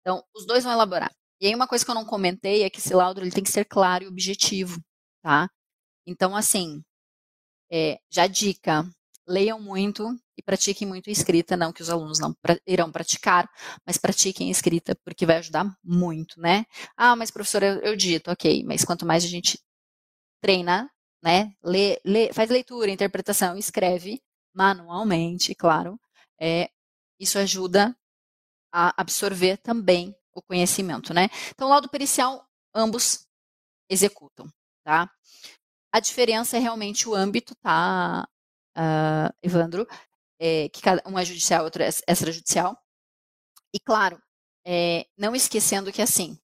Então, 0.00 0.24
os 0.34 0.46
dois 0.46 0.64
vão 0.64 0.72
elaborar. 0.72 1.12
E 1.40 1.46
aí 1.46 1.54
uma 1.54 1.66
coisa 1.66 1.84
que 1.84 1.90
eu 1.90 1.94
não 1.94 2.04
comentei 2.04 2.62
é 2.62 2.70
que 2.70 2.78
esse 2.78 2.94
laudo 2.94 3.20
ele 3.20 3.30
tem 3.30 3.42
que 3.42 3.50
ser 3.50 3.64
claro 3.64 4.04
e 4.04 4.08
objetivo, 4.08 4.80
tá? 5.22 5.48
Então, 6.06 6.36
assim, 6.36 6.82
é, 7.70 8.00
já 8.10 8.26
dica, 8.26 8.84
leiam 9.26 9.60
muito 9.60 10.08
e 10.36 10.42
pratiquem 10.42 10.86
muito 10.88 11.10
escrita, 11.10 11.56
não 11.56 11.72
que 11.72 11.82
os 11.82 11.90
alunos 11.90 12.18
não 12.18 12.32
pra, 12.34 12.58
irão 12.66 12.90
praticar, 12.90 13.48
mas 13.86 13.96
pratiquem 13.98 14.50
escrita, 14.50 14.96
porque 15.04 15.26
vai 15.26 15.36
ajudar 15.38 15.66
muito, 15.84 16.40
né? 16.40 16.64
Ah, 16.96 17.14
mas 17.16 17.30
professora, 17.30 17.66
eu, 17.66 17.92
eu 17.92 17.96
dito, 17.96 18.30
ok, 18.30 18.64
mas 18.64 18.84
quanto 18.84 19.06
mais 19.06 19.24
a 19.24 19.28
gente 19.28 19.58
treina, 20.42 20.90
né, 21.22 21.52
lê, 21.62 22.00
lê, 22.04 22.32
faz 22.32 22.50
leitura, 22.50 22.90
interpretação, 22.90 23.56
escreve 23.56 24.22
manualmente, 24.54 25.54
claro, 25.54 26.00
é, 26.40 26.70
isso 27.18 27.38
ajuda 27.38 27.96
a 28.72 28.94
absorver 29.00 29.58
também 29.58 30.14
o 30.32 30.42
conhecimento, 30.42 31.12
né? 31.12 31.28
Então, 31.50 31.66
o 31.66 31.70
laudo 31.70 31.88
pericial, 31.88 32.46
ambos 32.74 33.26
executam, 33.88 34.46
tá? 34.84 35.10
A 35.92 36.00
diferença 36.00 36.56
é 36.56 36.60
realmente 36.60 37.08
o 37.08 37.14
âmbito, 37.14 37.54
tá, 37.56 38.28
uh, 38.76 39.32
Evandro? 39.42 39.86
É, 40.38 40.68
que 40.70 40.80
cada, 40.80 41.02
um 41.06 41.18
é 41.18 41.24
judicial, 41.24 41.64
outro 41.64 41.82
é 41.82 41.88
extrajudicial. 41.88 42.76
E, 43.74 43.78
claro, 43.78 44.20
é, 44.66 45.06
não 45.16 45.34
esquecendo 45.34 45.92
que, 45.92 46.02
assim, 46.02 46.38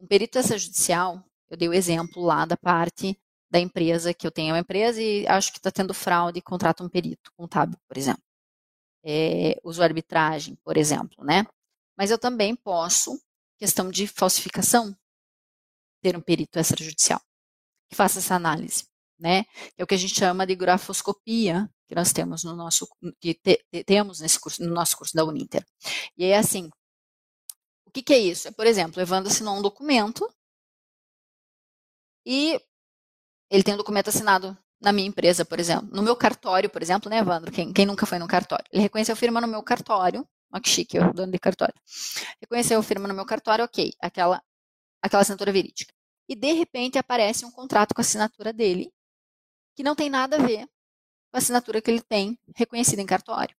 um 0.00 0.06
perito 0.06 0.38
extrajudicial, 0.38 1.24
eu 1.48 1.56
dei 1.56 1.68
o 1.68 1.74
exemplo 1.74 2.22
lá 2.22 2.44
da 2.44 2.56
parte 2.56 3.18
da 3.50 3.58
empresa, 3.58 4.14
que 4.14 4.26
eu 4.26 4.30
tenho 4.30 4.54
uma 4.54 4.60
empresa 4.60 5.02
e 5.02 5.26
acho 5.26 5.52
que 5.52 5.58
está 5.58 5.70
tendo 5.70 5.92
fraude 5.92 6.38
e 6.38 6.42
contrata 6.42 6.84
um 6.84 6.88
perito 6.88 7.32
contábil, 7.36 7.78
por 7.88 7.96
exemplo. 7.96 8.22
É, 9.04 9.58
uso 9.64 9.82
arbitragem, 9.82 10.56
por 10.62 10.76
exemplo, 10.76 11.24
né? 11.24 11.46
Mas 11.96 12.10
eu 12.10 12.18
também 12.18 12.54
posso, 12.54 13.20
questão 13.58 13.90
de 13.90 14.06
falsificação, 14.06 14.96
ter 16.02 16.16
um 16.16 16.20
perito 16.20 16.58
extrajudicial 16.58 17.20
que 17.90 17.96
faça 17.96 18.20
essa 18.20 18.36
análise, 18.36 18.86
né? 19.20 19.44
Que 19.76 19.82
é 19.82 19.84
o 19.84 19.86
que 19.86 19.94
a 19.94 19.98
gente 19.98 20.14
chama 20.14 20.46
de 20.46 20.54
grafoscopia, 20.54 21.68
que 21.88 21.94
nós 21.94 22.12
temos 22.12 22.44
no 22.44 22.54
nosso 22.56 22.88
que 23.20 23.34
te, 23.34 23.64
temos 23.84 24.20
nesse 24.20 24.38
curso, 24.40 24.62
no 24.62 24.72
nosso 24.72 24.96
curso 24.96 25.14
da 25.14 25.24
Uninter. 25.24 25.64
E 26.16 26.24
é 26.26 26.38
assim, 26.38 26.70
o 27.86 27.90
que, 27.92 28.02
que 28.02 28.12
é 28.12 28.18
isso? 28.18 28.48
É, 28.48 28.50
por 28.52 28.66
exemplo, 28.66 28.98
o 28.98 29.02
Evandro 29.02 29.30
assinou 29.30 29.56
um 29.56 29.62
documento 29.62 30.28
e 32.24 32.60
ele 33.50 33.62
tem 33.62 33.74
um 33.74 33.78
documento 33.78 34.08
assinado 34.08 34.56
na 34.80 34.92
minha 34.92 35.08
empresa, 35.08 35.44
por 35.44 35.58
exemplo. 35.60 35.88
No 35.92 36.02
meu 36.02 36.16
cartório, 36.16 36.70
por 36.70 36.82
exemplo, 36.82 37.10
né, 37.10 37.18
Evandro? 37.18 37.52
Quem, 37.52 37.72
quem 37.72 37.86
nunca 37.86 38.06
foi 38.06 38.18
no 38.18 38.28
cartório? 38.28 38.64
Ele 38.72 38.82
reconheceu 38.82 39.12
a 39.14 39.16
firma 39.16 39.40
no 39.40 39.48
meu 39.48 39.62
cartório 39.62 40.26
Olha 40.52 40.62
que 40.62 40.68
chique, 40.68 40.98
o 40.98 41.12
dono 41.12 41.32
de 41.32 41.38
cartório. 41.38 41.74
Reconheceu 42.40 42.78
a 42.78 42.82
firma 42.82 43.06
no 43.08 43.14
meu 43.14 43.24
cartório, 43.24 43.64
ok, 43.64 43.92
aquela, 44.00 44.42
aquela 45.02 45.22
assinatura 45.22 45.52
verídica. 45.52 45.94
E 46.28 46.34
de 46.36 46.52
repente 46.52 46.98
aparece 46.98 47.44
um 47.44 47.50
contrato 47.52 47.94
com 47.94 48.00
a 48.00 48.02
assinatura 48.02 48.52
dele, 48.52 48.92
que 49.80 49.84
não 49.84 49.94
tem 49.94 50.10
nada 50.10 50.36
a 50.36 50.46
ver 50.46 50.66
com 50.66 51.36
a 51.36 51.38
assinatura 51.38 51.80
que 51.80 51.90
ele 51.90 52.02
tem 52.02 52.38
reconhecida 52.54 53.00
em 53.00 53.06
cartório. 53.06 53.56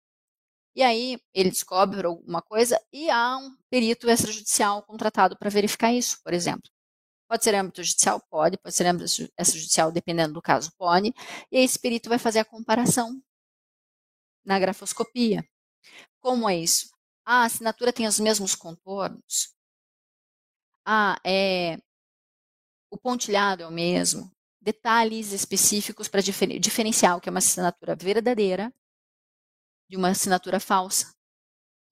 E 0.76 0.82
aí 0.82 1.18
ele 1.32 1.48
descobre 1.48 2.06
alguma 2.06 2.42
coisa 2.42 2.78
e 2.92 3.08
há 3.08 3.38
um 3.38 3.56
perito 3.70 4.06
extrajudicial 4.10 4.82
contratado 4.82 5.34
para 5.38 5.48
verificar 5.48 5.90
isso, 5.94 6.20
por 6.22 6.34
exemplo. 6.34 6.70
Pode 7.26 7.42
ser 7.42 7.54
âmbito 7.54 7.82
judicial? 7.82 8.20
Pode. 8.28 8.58
Pode 8.58 8.74
ser 8.74 8.86
âmbito 8.86 9.06
extrajudicial, 9.38 9.90
dependendo 9.90 10.34
do 10.34 10.42
caso? 10.42 10.70
Pode. 10.76 11.14
E 11.50 11.58
esse 11.58 11.78
perito 11.78 12.10
vai 12.10 12.18
fazer 12.18 12.40
a 12.40 12.44
comparação 12.44 13.18
na 14.44 14.58
grafoscopia. 14.58 15.42
Como 16.20 16.50
é 16.50 16.58
isso? 16.58 16.90
A 17.24 17.44
assinatura 17.44 17.94
tem 17.94 18.06
os 18.06 18.20
mesmos 18.20 18.54
contornos? 18.54 19.54
Ah, 20.84 21.18
é, 21.24 21.78
o 22.90 22.98
pontilhado 22.98 23.62
é 23.62 23.66
o 23.66 23.70
mesmo? 23.70 24.30
Detalhes 24.60 25.32
específicos 25.32 26.08
para 26.08 26.20
difer 26.20 26.58
diferenciar 26.58 27.16
o 27.16 27.20
que 27.20 27.28
é 27.28 27.32
uma 27.32 27.38
assinatura 27.38 27.96
verdadeira 27.96 28.72
de 29.88 29.96
uma 29.96 30.10
assinatura 30.10 30.60
falsa. 30.60 31.14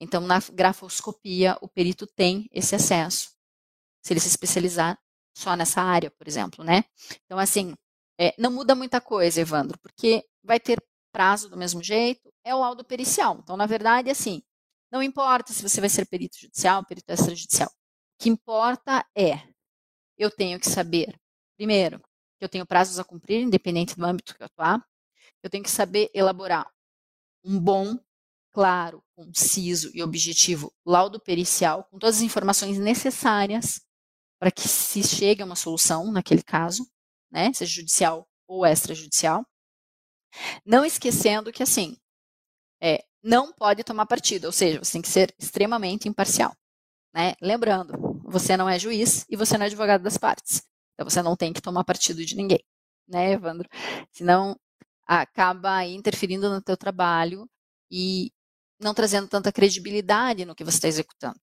Então, 0.01 0.21
na 0.21 0.39
grafoscopia, 0.53 1.57
o 1.61 1.69
perito 1.69 2.07
tem 2.07 2.49
esse 2.53 2.75
acesso, 2.75 3.33
se 4.05 4.13
ele 4.13 4.21
se 4.21 4.29
especializar 4.29 4.99
só 5.37 5.57
nessa 5.57 5.83
área, 5.83 6.11
por 6.11 6.29
exemplo, 6.29 6.65
né? 6.65 6.85
Então, 7.25 7.39
assim, 7.39 7.75
é, 8.19 8.35
não 8.39 8.51
muda 8.53 8.75
muita 8.75 9.01
coisa, 9.01 9.41
Evandro, 9.41 9.79
porque 9.81 10.25
vai 10.43 10.61
ter 10.61 10.81
prazo 11.13 11.49
do 11.49 11.57
mesmo 11.57 11.83
jeito, 11.83 12.33
é 12.45 12.55
o 12.55 12.59
laudo 12.61 12.85
pericial. 12.85 13.39
Então, 13.43 13.57
na 13.57 13.67
verdade, 13.67 14.11
assim, 14.11 14.43
não 14.91 15.03
importa 15.03 15.53
se 15.53 15.63
você 15.63 15.81
vai 15.81 15.91
ser 15.91 16.07
perito 16.07 16.39
judicial, 16.39 16.85
perito 16.85 17.13
extrajudicial. 17.13 17.69
O 17.69 18.23
que 18.23 18.29
importa 18.29 19.05
é, 19.17 19.43
eu 20.17 20.31
tenho 20.31 20.59
que 20.61 20.69
saber, 20.69 21.19
primeiro, 21.57 22.01
que 22.38 22.45
eu 22.45 22.49
tenho 22.49 22.66
prazos 22.66 22.99
a 22.99 23.04
cumprir, 23.04 23.40
independente 23.40 23.97
do 23.97 24.04
âmbito 24.04 24.35
que 24.35 24.42
eu 24.42 24.47
atuar. 24.47 24.85
Eu 25.42 25.50
tenho 25.50 25.64
que 25.64 25.71
saber 25.71 26.11
elaborar 26.14 26.71
um 27.45 27.59
bom, 27.59 27.99
claro, 28.52 29.02
conciso 29.14 29.90
e 29.95 30.02
objetivo 30.02 30.73
laudo 30.85 31.21
pericial, 31.21 31.85
com 31.85 31.99
todas 31.99 32.16
as 32.16 32.23
informações 32.23 32.78
necessárias 32.78 33.80
para 34.38 34.50
que 34.50 34.68
se 34.68 35.02
chegue 35.02 35.42
a 35.42 35.45
uma 35.45 35.57
solução 35.57 36.12
naquele 36.12 36.42
caso, 36.42 36.88
né, 37.30 37.52
seja 37.52 37.73
judicial 37.73 38.28
ou 38.47 38.64
extrajudicial. 38.64 39.45
Não 40.64 40.85
esquecendo 40.85 41.52
que, 41.52 41.62
assim, 41.62 41.97
é, 42.80 43.04
não 43.23 43.52
pode 43.52 43.83
tomar 43.83 44.07
partido, 44.07 44.45
ou 44.45 44.52
seja, 44.52 44.78
você 44.78 44.92
tem 44.92 45.02
que 45.02 45.09
ser 45.09 45.35
extremamente 45.38 46.09
imparcial. 46.09 46.54
Né? 47.12 47.35
Lembrando, 47.40 48.21
você 48.25 48.57
não 48.57 48.68
é 48.68 48.78
juiz 48.78 49.25
e 49.28 49.37
você 49.37 49.57
não 49.57 49.64
é 49.64 49.66
advogado 49.66 50.02
das 50.02 50.16
partes. 50.16 50.62
Então 50.99 51.09
você 51.09 51.23
não 51.23 51.37
tem 51.37 51.52
que 51.52 51.62
tomar 51.62 51.85
partido 51.85 52.25
de 52.25 52.35
ninguém, 52.35 52.64
né, 53.07 53.31
Evandro? 53.33 53.69
Senão 54.11 54.59
acaba 55.07 55.87
interferindo 55.87 56.50
no 56.50 56.61
teu 56.61 56.76
trabalho 56.76 57.49
e 57.88 58.33
não 58.81 58.93
trazendo 58.93 59.28
tanta 59.28 59.52
credibilidade 59.52 60.45
no 60.45 60.57
que 60.57 60.64
você 60.64 60.76
está 60.76 60.88
executando. 60.88 61.38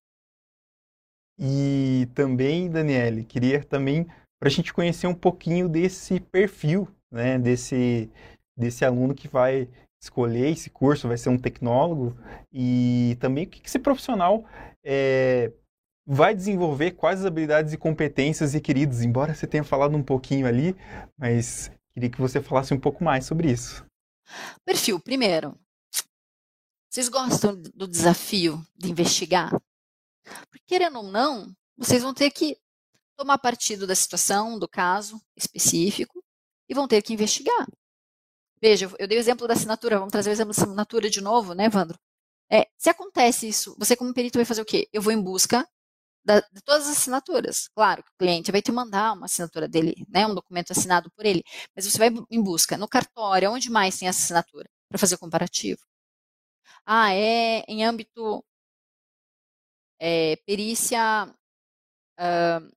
E 1.39 2.07
também, 2.13 2.69
Daniele, 2.69 3.23
queria 3.23 3.63
também 3.63 4.05
para 4.39 4.49
a 4.49 4.51
gente 4.51 4.73
conhecer 4.73 5.07
um 5.07 5.15
pouquinho 5.15 5.69
desse 5.69 6.19
perfil, 6.19 6.87
né, 7.09 7.39
desse 7.39 8.11
desse 8.57 8.85
aluno 8.85 9.15
que 9.15 9.27
vai 9.27 9.69
escolher 10.01 10.49
esse 10.49 10.69
curso, 10.69 11.07
vai 11.07 11.17
ser 11.17 11.29
um 11.29 11.37
tecnólogo, 11.37 12.15
e 12.53 13.17
também 13.19 13.45
o 13.45 13.49
que 13.49 13.61
esse 13.65 13.79
profissional 13.79 14.45
é, 14.83 15.51
vai 16.05 16.35
desenvolver, 16.35 16.91
quais 16.91 17.21
as 17.21 17.25
habilidades 17.25 17.73
e 17.73 17.77
competências 17.77 18.53
requeridas, 18.53 19.01
embora 19.01 19.33
você 19.33 19.47
tenha 19.47 19.63
falado 19.63 19.95
um 19.95 20.03
pouquinho 20.03 20.45
ali, 20.45 20.75
mas 21.17 21.71
queria 21.93 22.09
que 22.09 22.21
você 22.21 22.41
falasse 22.41 22.73
um 22.73 22.79
pouco 22.79 23.03
mais 23.03 23.25
sobre 23.25 23.51
isso. 23.51 23.85
Perfil, 24.63 24.99
primeiro, 24.99 25.57
vocês 26.89 27.09
gostam 27.09 27.55
do 27.73 27.87
desafio 27.87 28.63
de 28.75 28.91
investigar? 28.91 29.49
Porque, 30.49 30.63
querendo 30.65 30.97
ou 30.99 31.11
não, 31.11 31.53
vocês 31.77 32.01
vão 32.03 32.13
ter 32.13 32.31
que 32.31 32.57
tomar 33.17 33.37
partido 33.37 33.87
da 33.87 33.95
situação, 33.95 34.59
do 34.59 34.67
caso 34.67 35.21
específico, 35.35 36.23
e 36.69 36.73
vão 36.73 36.87
ter 36.87 37.01
que 37.01 37.13
investigar. 37.13 37.67
Veja, 38.61 38.91
eu 38.97 39.07
dei 39.07 39.17
o 39.17 39.19
exemplo 39.19 39.47
da 39.47 39.53
assinatura, 39.53 39.97
vamos 39.97 40.11
trazer 40.11 40.29
o 40.29 40.33
exemplo 40.33 40.53
da 40.53 40.61
assinatura 40.61 41.09
de 41.09 41.21
novo, 41.21 41.53
né, 41.53 41.65
Evandro? 41.65 41.99
É, 42.49 42.67
se 42.77 42.89
acontece 42.89 43.47
isso, 43.47 43.75
você 43.77 43.95
como 43.95 44.13
perito 44.13 44.37
vai 44.37 44.45
fazer 44.45 44.61
o 44.61 44.65
quê? 44.65 44.87
Eu 44.93 45.01
vou 45.01 45.11
em 45.11 45.21
busca 45.21 45.67
da, 46.25 46.39
de 46.41 46.61
todas 46.63 46.87
as 46.87 46.97
assinaturas. 46.97 47.69
Claro 47.75 48.03
que 48.03 48.09
o 48.11 48.17
cliente 48.17 48.51
vai 48.51 48.61
te 48.61 48.71
mandar 48.71 49.13
uma 49.13 49.25
assinatura 49.27 49.67
dele, 49.67 49.95
né, 50.09 50.25
um 50.27 50.35
documento 50.35 50.71
assinado 50.71 51.09
por 51.11 51.25
ele, 51.25 51.43
mas 51.75 51.85
você 51.85 51.97
vai 51.97 52.09
em 52.31 52.41
busca 52.43 52.77
no 52.77 52.87
cartório, 52.87 53.51
onde 53.51 53.69
mais 53.69 53.97
tem 53.99 54.07
essa 54.07 54.21
assinatura, 54.23 54.69
para 54.89 54.97
fazer 54.99 55.15
o 55.15 55.19
comparativo. 55.19 55.81
Ah, 56.85 57.13
é 57.13 57.63
em 57.67 57.83
âmbito 57.85 58.43
é, 59.99 60.35
perícia 60.45 61.27
uh, 62.19 62.71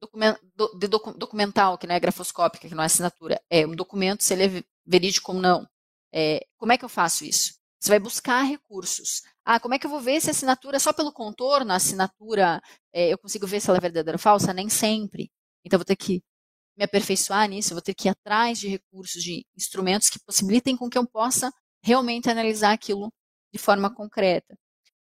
document, 0.00 0.36
do, 0.56 0.78
de 0.78 0.88
docu, 0.88 1.12
documental, 1.18 1.78
que 1.78 1.86
não 1.86 1.94
é 1.94 2.00
grafoscópica, 2.00 2.68
que 2.68 2.74
não 2.74 2.82
é 2.82 2.86
assinatura, 2.86 3.40
é 3.50 3.66
um 3.66 3.74
documento, 3.76 4.22
se 4.24 4.34
ele 4.34 4.44
é 4.60 4.64
verídico 4.86 5.32
ou 5.32 5.40
não. 5.40 5.68
É, 6.12 6.46
como 6.58 6.72
é 6.72 6.78
que 6.78 6.84
eu 6.84 6.88
faço 6.88 7.24
isso? 7.24 7.54
Você 7.80 7.90
vai 7.90 7.98
buscar 8.00 8.42
recursos. 8.42 9.22
Ah, 9.44 9.60
como 9.60 9.74
é 9.74 9.78
que 9.78 9.86
eu 9.86 9.90
vou 9.90 10.00
ver 10.00 10.20
se 10.20 10.30
a 10.30 10.32
assinatura, 10.32 10.78
só 10.80 10.92
pelo 10.92 11.12
contorno, 11.12 11.72
a 11.72 11.76
assinatura, 11.76 12.60
é, 12.92 13.12
eu 13.12 13.18
consigo 13.18 13.46
ver 13.46 13.60
se 13.60 13.68
ela 13.68 13.78
é 13.78 13.80
verdadeira 13.80 14.16
ou 14.16 14.20
falsa? 14.20 14.52
Nem 14.54 14.68
sempre. 14.70 15.30
Então, 15.64 15.78
vou 15.78 15.84
ter 15.84 15.96
que 15.96 16.22
me 16.78 16.84
aperfeiçoar 16.84 17.48
nisso, 17.48 17.74
vou 17.74 17.82
ter 17.82 17.94
que 17.94 18.08
ir 18.08 18.10
atrás 18.12 18.58
de 18.58 18.68
recursos, 18.68 19.22
de 19.22 19.46
instrumentos 19.56 20.10
que 20.10 20.18
possibilitem 20.20 20.76
com 20.76 20.90
que 20.90 20.98
eu 20.98 21.08
possa 21.08 21.52
realmente 21.84 22.30
analisar 22.30 22.72
aquilo 22.72 23.12
de 23.52 23.58
forma 23.58 23.94
concreta. 23.94 24.56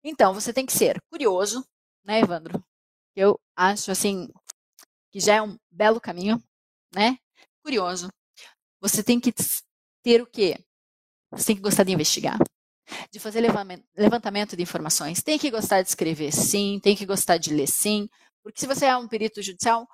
Então, 0.04 0.34
você 0.34 0.54
tem 0.54 0.66
que 0.66 0.74
ser 0.74 0.98
curioso, 1.12 1.66
né, 2.06 2.22
Evandro? 2.22 2.64
Eu 3.16 3.40
acho, 3.58 3.92
assim, 3.92 4.30
que 5.12 5.20
já 5.20 5.36
é 5.36 5.42
um 5.42 5.58
belo 5.72 6.02
caminho, 6.02 6.42
né? 6.96 7.18
Curioso. 7.64 8.10
Você 8.82 9.04
tem 9.04 9.20
que 9.20 9.34
ter 10.04 10.22
o 10.22 10.28
quê? 10.28 10.58
Você 11.32 11.48
tem 11.48 11.56
que 11.58 11.62
gostar 11.62 11.84
de 11.84 11.94
investigar, 11.94 12.38
de 13.12 13.20
fazer 13.20 13.44
levantamento 13.96 14.56
de 14.56 14.64
informações. 14.64 15.22
Tem 15.22 15.38
que 15.38 15.52
gostar 15.52 15.82
de 15.82 15.90
escrever, 15.90 16.32
sim. 16.32 16.80
Tem 16.82 16.96
que 16.96 17.06
gostar 17.06 17.38
de 17.38 17.54
ler, 17.54 17.68
sim. 17.68 18.10
Porque 18.44 18.60
se 18.60 18.68
você 18.68 18.86
é 18.86 18.98
um 18.98 19.08
perito 19.08 19.42
judicial, 19.42 19.88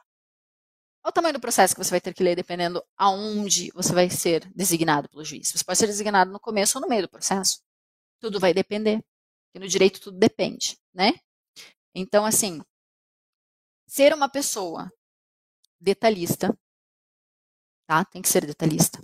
Olha 1.05 1.11
o 1.11 1.13
tamanho 1.13 1.33
do 1.35 1.39
processo 1.39 1.75
que 1.75 1.83
você 1.83 1.91
vai 1.91 2.01
ter 2.01 2.15
que 2.15 2.23
ler, 2.23 2.35
dependendo 2.35 2.83
aonde 2.97 3.69
você 3.75 3.93
vai 3.93 4.09
ser 4.09 4.51
designado 4.55 5.07
pelo 5.07 5.23
juiz. 5.23 5.51
Você 5.51 5.63
pode 5.63 5.77
ser 5.77 5.85
designado 5.85 6.31
no 6.31 6.39
começo 6.39 6.79
ou 6.79 6.81
no 6.81 6.87
meio 6.87 7.03
do 7.03 7.09
processo. 7.09 7.61
Tudo 8.19 8.39
vai 8.39 8.55
depender. 8.55 9.05
Porque 9.45 9.59
no 9.59 9.67
direito 9.67 10.01
tudo 10.01 10.17
depende, 10.17 10.79
né? 10.91 11.13
Então, 11.93 12.25
assim, 12.25 12.59
ser 13.87 14.15
uma 14.15 14.27
pessoa 14.27 14.91
detalhista, 15.79 16.57
tá? 17.85 18.03
Tem 18.03 18.19
que 18.19 18.27
ser 18.27 18.43
detalhista. 18.43 18.99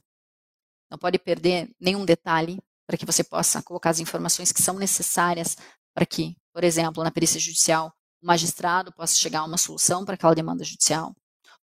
Não 0.89 0.97
pode 0.97 1.19
perder 1.19 1.69
nenhum 1.79 2.03
detalhe 2.03 2.59
para 2.91 2.97
que 2.97 3.05
você 3.05 3.23
possa 3.23 3.63
colocar 3.63 3.89
as 3.89 4.01
informações 4.01 4.51
que 4.51 4.61
são 4.61 4.77
necessárias 4.77 5.55
para 5.95 6.05
que, 6.05 6.35
por 6.53 6.61
exemplo, 6.61 7.01
na 7.01 7.09
perícia 7.09 7.39
judicial, 7.39 7.89
o 8.21 8.27
magistrado 8.27 8.91
possa 8.91 9.15
chegar 9.15 9.39
a 9.39 9.45
uma 9.45 9.57
solução 9.57 10.03
para 10.03 10.15
aquela 10.15 10.35
demanda 10.35 10.61
judicial, 10.65 11.15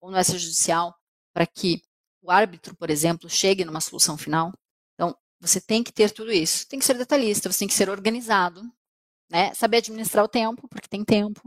ou 0.02 0.10
no 0.10 0.18
extrajudicial, 0.18 0.94
para 1.32 1.46
que 1.46 1.80
o 2.22 2.30
árbitro, 2.30 2.76
por 2.76 2.90
exemplo, 2.90 3.30
chegue 3.30 3.64
numa 3.64 3.80
solução 3.80 4.18
final. 4.18 4.52
Então, 4.92 5.16
você 5.40 5.62
tem 5.62 5.82
que 5.82 5.90
ter 5.90 6.10
tudo 6.10 6.30
isso. 6.30 6.68
Tem 6.68 6.78
que 6.78 6.84
ser 6.84 6.98
detalhista, 6.98 7.50
você 7.50 7.60
tem 7.60 7.68
que 7.68 7.74
ser 7.74 7.88
organizado, 7.88 8.62
né? 9.30 9.54
Saber 9.54 9.78
administrar 9.78 10.26
o 10.26 10.28
tempo, 10.28 10.68
porque 10.68 10.88
tem 10.88 11.02
tempo 11.02 11.40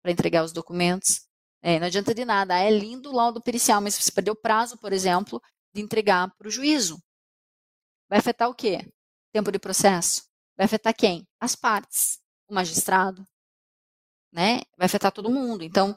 para 0.00 0.12
entregar 0.12 0.44
os 0.44 0.52
documentos. 0.52 1.22
É, 1.62 1.80
não 1.80 1.88
adianta 1.88 2.14
de 2.14 2.24
nada. 2.24 2.56
é 2.56 2.70
lindo 2.70 3.10
o 3.10 3.14
laudo 3.16 3.42
pericial, 3.42 3.80
mas 3.80 3.96
você 3.96 4.12
perdeu 4.12 4.34
o 4.34 4.40
prazo, 4.40 4.78
por 4.78 4.92
exemplo, 4.92 5.42
de 5.74 5.82
entregar 5.82 6.32
para 6.36 6.46
o 6.46 6.50
juízo. 6.50 7.02
Vai 8.08 8.20
afetar 8.20 8.48
o 8.48 8.54
quê? 8.54 8.88
Tempo 9.32 9.50
de 9.52 9.58
processo. 9.58 10.24
Vai 10.56 10.66
afetar 10.66 10.94
quem? 10.94 11.26
As 11.40 11.54
partes. 11.54 12.20
O 12.48 12.54
magistrado. 12.54 13.26
Né? 14.32 14.60
Vai 14.76 14.86
afetar 14.86 15.12
todo 15.12 15.30
mundo. 15.30 15.62
Então, 15.64 15.96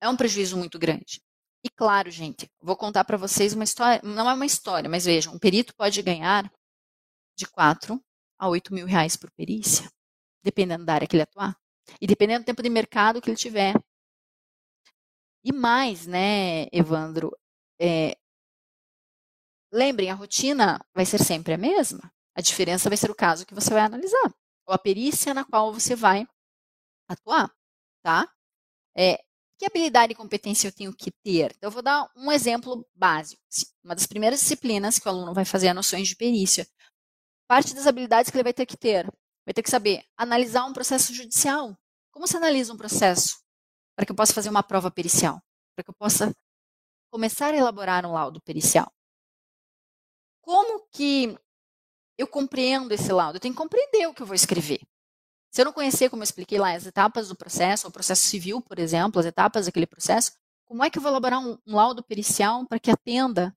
é 0.00 0.08
um 0.08 0.16
prejuízo 0.16 0.56
muito 0.56 0.78
grande. 0.78 1.22
E 1.64 1.70
claro, 1.70 2.10
gente, 2.10 2.48
vou 2.60 2.76
contar 2.76 3.04
para 3.04 3.16
vocês 3.16 3.52
uma 3.52 3.64
história, 3.64 4.00
não 4.04 4.30
é 4.30 4.34
uma 4.34 4.46
história, 4.46 4.88
mas 4.88 5.04
vejam, 5.04 5.34
um 5.34 5.38
perito 5.38 5.74
pode 5.74 6.00
ganhar 6.00 6.48
de 7.36 7.46
4 7.46 8.00
a 8.38 8.48
8 8.48 8.72
mil 8.72 8.86
reais 8.86 9.16
por 9.16 9.30
perícia, 9.32 9.90
dependendo 10.44 10.84
da 10.84 10.94
área 10.94 11.08
que 11.08 11.16
ele 11.16 11.24
atuar. 11.24 11.56
E 12.00 12.06
dependendo 12.06 12.44
do 12.44 12.46
tempo 12.46 12.62
de 12.62 12.70
mercado 12.70 13.20
que 13.20 13.30
ele 13.30 13.36
tiver. 13.36 13.74
E 15.44 15.52
mais, 15.52 16.06
né, 16.06 16.66
Evandro, 16.72 17.36
é, 17.80 18.16
lembrem, 19.72 20.10
a 20.10 20.14
rotina 20.14 20.80
vai 20.94 21.04
ser 21.04 21.18
sempre 21.18 21.54
a 21.54 21.58
mesma. 21.58 22.12
A 22.36 22.42
diferença 22.42 22.90
vai 22.90 22.96
ser 22.98 23.10
o 23.10 23.14
caso 23.14 23.46
que 23.46 23.54
você 23.54 23.70
vai 23.70 23.82
analisar, 23.82 24.34
ou 24.66 24.74
a 24.74 24.78
perícia 24.78 25.32
na 25.32 25.44
qual 25.44 25.72
você 25.72 25.96
vai 25.96 26.26
atuar, 27.08 27.50
tá? 28.02 28.30
É, 28.96 29.24
que 29.58 29.64
habilidade 29.64 30.12
e 30.12 30.16
competência 30.16 30.68
eu 30.68 30.72
tenho 30.72 30.94
que 30.94 31.10
ter? 31.10 31.52
Então, 31.56 31.68
eu 31.68 31.70
vou 31.70 31.82
dar 31.82 32.10
um 32.14 32.30
exemplo 32.30 32.86
básico. 32.94 33.42
Assim, 33.50 33.66
uma 33.82 33.94
das 33.94 34.06
primeiras 34.06 34.40
disciplinas 34.40 34.98
que 34.98 35.08
o 35.08 35.10
aluno 35.10 35.32
vai 35.32 35.44
fazer 35.46 35.68
é 35.68 35.72
noções 35.72 36.08
de 36.08 36.16
perícia. 36.16 36.66
Parte 37.48 37.74
das 37.74 37.86
habilidades 37.86 38.30
que 38.30 38.36
ele 38.36 38.44
vai 38.44 38.52
ter 38.52 38.66
que 38.66 38.76
ter. 38.76 39.06
Vai 39.46 39.54
ter 39.54 39.62
que 39.62 39.70
saber 39.70 40.04
analisar 40.16 40.66
um 40.66 40.72
processo 40.72 41.14
judicial. 41.14 41.74
Como 42.10 42.26
se 42.26 42.36
analisa 42.36 42.72
um 42.72 42.76
processo? 42.76 43.38
Para 43.96 44.04
que 44.04 44.12
eu 44.12 44.16
possa 44.16 44.34
fazer 44.34 44.50
uma 44.50 44.62
prova 44.62 44.90
pericial. 44.90 45.40
Para 45.74 45.84
que 45.84 45.90
eu 45.90 45.94
possa 45.94 46.34
começar 47.10 47.54
a 47.54 47.56
elaborar 47.56 48.04
um 48.04 48.12
laudo 48.12 48.42
pericial. 48.42 48.92
Como 50.42 50.86
que 50.92 51.38
eu 52.18 52.26
compreendo 52.26 52.92
esse 52.92 53.12
laudo? 53.12 53.36
Eu 53.36 53.40
tenho 53.40 53.54
que 53.54 53.60
compreender 53.60 54.06
o 54.08 54.14
que 54.14 54.22
eu 54.22 54.26
vou 54.26 54.34
escrever. 54.34 54.80
Se 55.50 55.60
eu 55.62 55.64
não 55.64 55.72
conhecer, 55.72 56.10
como 56.10 56.22
eu 56.22 56.24
expliquei 56.24 56.58
lá, 56.58 56.74
as 56.74 56.86
etapas 56.86 57.28
do 57.28 57.36
processo, 57.36 57.88
o 57.88 57.90
processo 57.90 58.26
civil, 58.26 58.60
por 58.60 58.78
exemplo, 58.78 59.20
as 59.20 59.26
etapas 59.26 59.66
daquele 59.66 59.86
processo, 59.86 60.32
como 60.66 60.84
é 60.84 60.90
que 60.90 60.98
eu 60.98 61.02
vou 61.02 61.10
elaborar 61.10 61.40
um, 61.40 61.58
um 61.66 61.76
laudo 61.76 62.02
pericial 62.02 62.66
para 62.66 62.78
que 62.78 62.90
atenda 62.90 63.56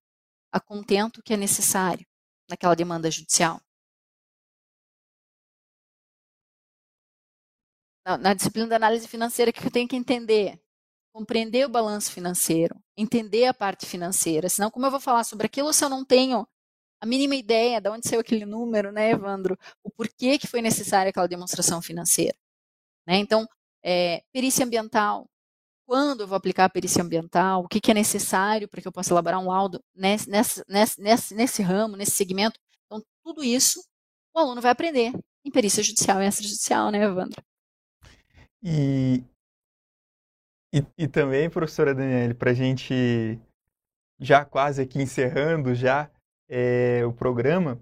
a 0.52 0.60
contento 0.60 1.22
que 1.24 1.34
é 1.34 1.38
necessário 1.38 2.06
naquela 2.50 2.76
demanda 2.76 3.12
judicial? 3.12 3.60
Na, 8.06 8.18
na 8.18 8.34
disciplina 8.34 8.68
da 8.68 8.76
análise 8.76 9.08
financeira, 9.08 9.52
o 9.52 9.54
que 9.54 9.66
eu 9.66 9.72
tenho 9.72 9.88
que 9.88 9.96
entender? 9.96 10.60
Compreender 11.14 11.66
o 11.66 11.70
balanço 11.70 12.12
financeiro, 12.12 12.76
entender 12.96 13.46
a 13.46 13.54
parte 13.54 13.86
financeira. 13.86 14.48
Senão, 14.48 14.72
como 14.72 14.86
eu 14.86 14.92
vou 14.92 15.00
falar 15.00 15.24
sobre 15.24 15.48
aquilo 15.48 15.74
se 15.74 15.84
eu 15.84 15.90
não 15.90 16.06
tenho 16.06 16.48
a 17.02 17.06
mínima 17.06 17.36
ideia 17.36 17.80
de 17.80 17.90
onde 17.90 18.08
saiu 18.08 18.20
aquele 18.20 18.46
número, 18.46 18.92
né, 18.92 19.12
Evandro? 19.12 19.58
O 19.84 19.90
porquê 19.90 20.38
que 20.38 20.48
foi 20.48 20.62
necessária 20.62 21.10
aquela 21.10 21.28
demonstração 21.28 21.82
financeira. 21.82 22.38
Né? 23.08 23.18
Então, 23.18 23.48
é, 23.84 24.24
perícia 24.32 24.66
ambiental. 24.66 25.30
Quando 25.88 26.22
eu 26.22 26.28
vou 26.28 26.36
aplicar 26.36 26.66
a 26.66 26.70
perícia 26.70 27.02
ambiental? 27.02 27.64
O 27.64 27.68
que, 27.68 27.82
que 27.82 27.90
é 27.90 27.94
necessário 27.94 28.68
para 28.68 28.82
que 28.82 28.88
eu 28.88 28.92
possa 28.92 29.12
elaborar 29.12 29.40
um 29.40 29.48
laudo 29.48 29.82
nesse, 29.96 30.30
nesse, 30.30 30.64
nesse, 31.00 31.34
nesse 31.34 31.62
ramo, 31.64 31.96
nesse 31.96 32.12
segmento? 32.12 32.60
Então, 32.86 33.04
tudo 33.24 33.44
isso 33.44 33.82
o 34.36 34.40
aluno 34.40 34.62
vai 34.62 34.72
aprender 34.72 35.12
em 35.44 35.52
perícia 35.52 35.82
judicial 35.82 36.22
e 36.22 36.28
extrajudicial, 36.28 36.92
né, 36.92 37.04
Evandro? 37.04 37.42
E, 38.62 39.24
e, 40.74 40.86
e 40.98 41.08
também, 41.08 41.50
professora 41.50 41.96
Daniele, 41.96 42.34
para 42.34 42.52
a 42.52 42.54
gente 42.54 43.40
já 44.20 44.44
quase 44.46 44.82
aqui 44.82 45.02
encerrando 45.02 45.74
já, 45.74 46.12
é, 46.50 47.06
o 47.06 47.14
programa, 47.14 47.80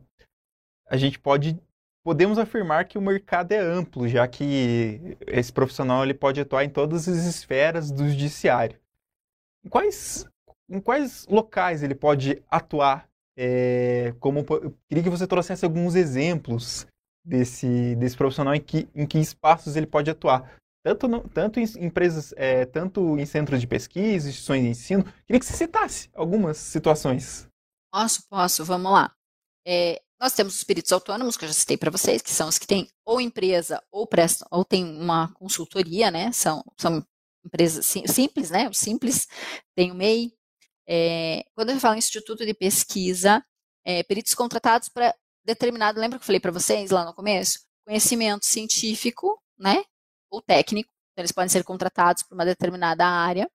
a 0.89 0.97
gente 0.97 1.17
pode 1.17 1.60
podemos 2.03 2.39
afirmar 2.39 2.86
que 2.86 2.97
o 2.97 3.01
mercado 3.01 3.51
é 3.51 3.60
amplo, 3.60 4.08
já 4.08 4.25
que 4.30 5.17
esse 5.27 5.51
profissional 5.51 6.03
ele 6.06 6.13
pode 6.13 6.39
atuar 6.39 6.63
em 6.63 6.69
todas 6.69 7.06
as 7.06 7.25
esferas 7.25 7.91
do 7.91 8.08
judiciário. 8.08 8.80
Em 9.65 9.67
quais, 9.67 10.25
em 10.69 10.80
quais 10.80 11.27
locais 11.27 11.84
ele 11.84 11.93
pode 11.93 12.41
atuar? 12.49 13.10
É, 13.38 14.15
como 14.21 14.39
eu 14.39 14.73
queria 14.88 15.03
que 15.03 15.10
você 15.10 15.27
trouxesse 15.27 15.65
alguns 15.65 15.95
exemplos 15.95 16.88
desse, 17.25 17.93
desse 17.97 18.15
profissional 18.15 18.56
em 18.56 18.62
que, 18.62 18.88
em 18.95 19.06
que 19.06 19.19
espaços 19.19 19.75
ele 19.75 19.86
pode 19.86 20.10
atuar. 20.10 20.49
Tanto, 20.86 21.10
no, 21.10 21.27
tanto 21.27 21.60
em 21.60 21.65
empresas, 21.80 22.34
é, 22.38 22.63
tanto 22.65 23.19
em 23.19 23.25
centros 23.25 23.60
de 23.60 23.67
pesquisa, 23.67 24.30
instituições 24.30 24.63
de 24.63 24.69
ensino. 24.69 25.03
Queria 25.25 25.39
que 25.41 25.45
você 25.45 25.58
citasse 25.58 26.10
algumas 26.13 26.56
situações. 26.56 27.46
Posso, 27.97 28.27
posso, 28.29 28.63
vamos 28.63 28.91
lá. 28.91 29.12
É, 29.65 29.99
nós 30.21 30.31
temos 30.33 30.55
os 30.55 30.63
peritos 30.63 30.91
autônomos, 30.91 31.36
que 31.36 31.45
eu 31.45 31.47
já 31.49 31.53
citei 31.55 31.75
para 31.75 31.89
vocês, 31.89 32.21
que 32.21 32.29
são 32.29 32.47
os 32.47 32.60
que 32.60 32.67
têm 32.67 32.88
ou 33.03 33.19
empresa 33.19 33.83
ou 33.91 34.05
prestam, 34.05 34.47
ou 34.51 34.63
tem 34.63 34.86
uma 34.86 35.33
consultoria, 35.33 36.12
né? 36.12 36.31
São, 36.31 36.63
são 36.77 37.03
empresas 37.43 37.88
simples, 37.88 38.51
né? 38.51 38.69
O 38.69 38.73
simples 38.73 39.27
tem 39.75 39.91
o 39.91 39.95
MEI. 39.95 40.31
É, 40.88 41.43
quando 41.55 41.71
eu 41.71 41.79
falo 41.79 41.95
em 41.95 41.97
instituto 41.97 42.45
de 42.45 42.53
pesquisa, 42.53 43.43
é, 43.83 44.03
peritos 44.03 44.36
contratados 44.36 44.89
para 44.89 45.15
determinado, 45.43 45.99
lembra 45.99 46.19
que 46.19 46.23
eu 46.23 46.27
falei 46.27 46.39
para 46.39 46.51
vocês 46.51 46.91
lá 46.91 47.03
no 47.03 47.15
começo? 47.15 47.62
Conhecimento 47.83 48.45
científico, 48.45 49.41
né? 49.57 49.83
Ou 50.29 50.39
técnico. 50.39 50.91
Então, 51.13 51.23
eles 51.23 51.31
podem 51.31 51.49
ser 51.49 51.63
contratados 51.63 52.21
por 52.21 52.36
uma 52.36 52.45
determinada 52.45 53.07
área 53.07 53.49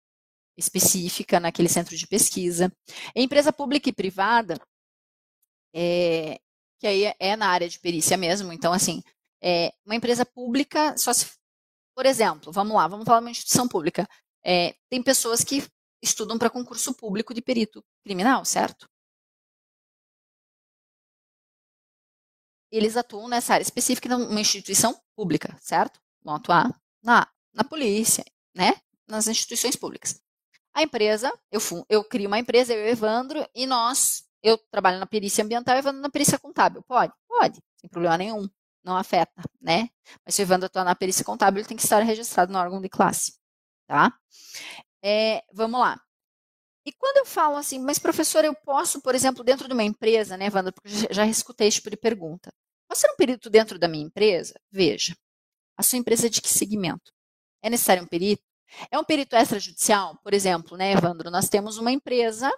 específica 0.56 1.40
naquele 1.40 1.68
centro 1.68 1.96
de 1.96 2.06
pesquisa. 2.06 2.72
Em 3.14 3.24
empresa 3.24 3.52
pública 3.52 3.88
e 3.88 3.92
privada, 3.92 4.60
é, 5.74 6.38
que 6.78 6.86
aí 6.86 7.14
é 7.18 7.36
na 7.36 7.48
área 7.48 7.68
de 7.68 7.78
perícia 7.78 8.16
mesmo. 8.16 8.52
Então, 8.52 8.72
assim, 8.72 9.02
é, 9.42 9.72
uma 9.84 9.94
empresa 9.94 10.24
pública, 10.26 10.96
só 10.96 11.12
se, 11.12 11.26
por 11.94 12.06
exemplo, 12.06 12.52
vamos 12.52 12.74
lá, 12.74 12.86
vamos 12.88 13.04
falar 13.04 13.20
de 13.20 13.26
uma 13.26 13.30
instituição 13.30 13.68
pública. 13.68 14.08
É, 14.44 14.74
tem 14.90 15.02
pessoas 15.02 15.44
que 15.44 15.64
estudam 16.02 16.38
para 16.38 16.50
concurso 16.50 16.94
público 16.94 17.32
de 17.32 17.40
perito 17.40 17.84
criminal, 18.04 18.44
certo? 18.44 18.88
Eles 22.70 22.96
atuam 22.96 23.28
nessa 23.28 23.54
área 23.54 23.62
específica 23.62 24.08
numa 24.08 24.40
instituição 24.40 24.98
pública, 25.14 25.56
certo? 25.60 26.00
Vão 26.22 26.34
atuar 26.34 26.74
na, 27.02 27.30
na 27.52 27.62
polícia, 27.62 28.24
né? 28.54 28.80
Nas 29.06 29.26
instituições 29.28 29.76
públicas. 29.76 30.20
A 30.74 30.82
empresa, 30.82 31.32
eu, 31.50 31.60
eu 31.88 32.04
crio 32.04 32.28
uma 32.28 32.38
empresa, 32.38 32.72
eu 32.72 32.80
e 32.80 32.84
o 32.84 32.92
Evandro, 32.92 33.46
e 33.54 33.66
nós 33.66 34.24
eu 34.42 34.58
trabalho 34.70 34.98
na 34.98 35.06
perícia 35.06 35.44
ambiental 35.44 35.76
e 35.76 35.78
Evandro 35.78 36.00
na 36.00 36.10
perícia 36.10 36.38
contábil. 36.38 36.82
Pode? 36.82 37.12
Pode, 37.28 37.60
sem 37.80 37.88
problema 37.90 38.18
nenhum. 38.18 38.48
Não 38.84 38.96
afeta, 38.96 39.42
né? 39.60 39.88
Mas 40.24 40.34
se 40.34 40.42
o 40.42 40.44
Evandro 40.44 40.66
atuar 40.66 40.84
na 40.84 40.94
perícia 40.94 41.24
contábil, 41.24 41.60
ele 41.60 41.68
tem 41.68 41.76
que 41.76 41.84
estar 41.84 42.00
registrado 42.00 42.52
no 42.52 42.58
órgão 42.58 42.80
de 42.80 42.88
classe, 42.88 43.34
tá? 43.86 44.12
É, 45.04 45.42
vamos 45.52 45.80
lá. 45.80 46.00
E 46.86 46.92
quando 46.92 47.18
eu 47.18 47.26
falo 47.26 47.56
assim, 47.56 47.78
mas 47.78 47.98
professor, 47.98 48.44
eu 48.44 48.54
posso, 48.54 49.00
por 49.00 49.14
exemplo, 49.14 49.44
dentro 49.44 49.68
de 49.68 49.74
uma 49.74 49.84
empresa, 49.84 50.36
né, 50.36 50.46
Evandro, 50.46 50.72
porque 50.72 50.88
já 51.12 51.26
escutei 51.26 51.68
esse 51.68 51.76
tipo 51.76 51.90
de 51.90 51.96
pergunta. 51.96 52.52
Posso 52.88 53.02
ser 53.02 53.10
um 53.12 53.16
perito 53.16 53.48
dentro 53.50 53.78
da 53.78 53.88
minha 53.88 54.04
empresa? 54.06 54.54
Veja, 54.70 55.16
a 55.78 55.82
sua 55.82 55.98
empresa 55.98 56.26
é 56.26 56.30
de 56.30 56.42
que 56.42 56.48
segmento? 56.50 57.12
É 57.62 57.70
necessário 57.70 58.02
um 58.04 58.06
perito? 58.06 58.42
É 58.90 58.98
um 58.98 59.04
perito 59.04 59.36
extrajudicial? 59.36 60.16
Por 60.22 60.34
exemplo, 60.34 60.76
né, 60.76 60.92
Evandro, 60.92 61.30
nós 61.30 61.48
temos 61.48 61.78
uma 61.78 61.92
empresa 61.92 62.50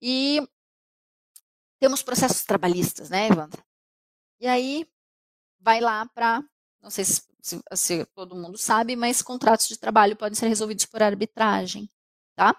e 0.00 0.46
temos 1.80 2.02
processos 2.02 2.44
trabalhistas, 2.44 3.10
né, 3.10 3.28
Evandro? 3.28 3.62
E 4.40 4.46
aí 4.46 4.86
vai 5.60 5.80
lá 5.80 6.06
para, 6.06 6.42
não 6.80 6.90
sei 6.90 7.04
se, 7.04 7.22
se, 7.40 7.60
se, 7.74 8.06
todo 8.06 8.36
mundo 8.36 8.58
sabe, 8.58 8.96
mas 8.96 9.22
contratos 9.22 9.68
de 9.68 9.78
trabalho 9.78 10.16
podem 10.16 10.34
ser 10.34 10.48
resolvidos 10.48 10.86
por 10.86 11.02
arbitragem, 11.02 11.88
tá? 12.34 12.54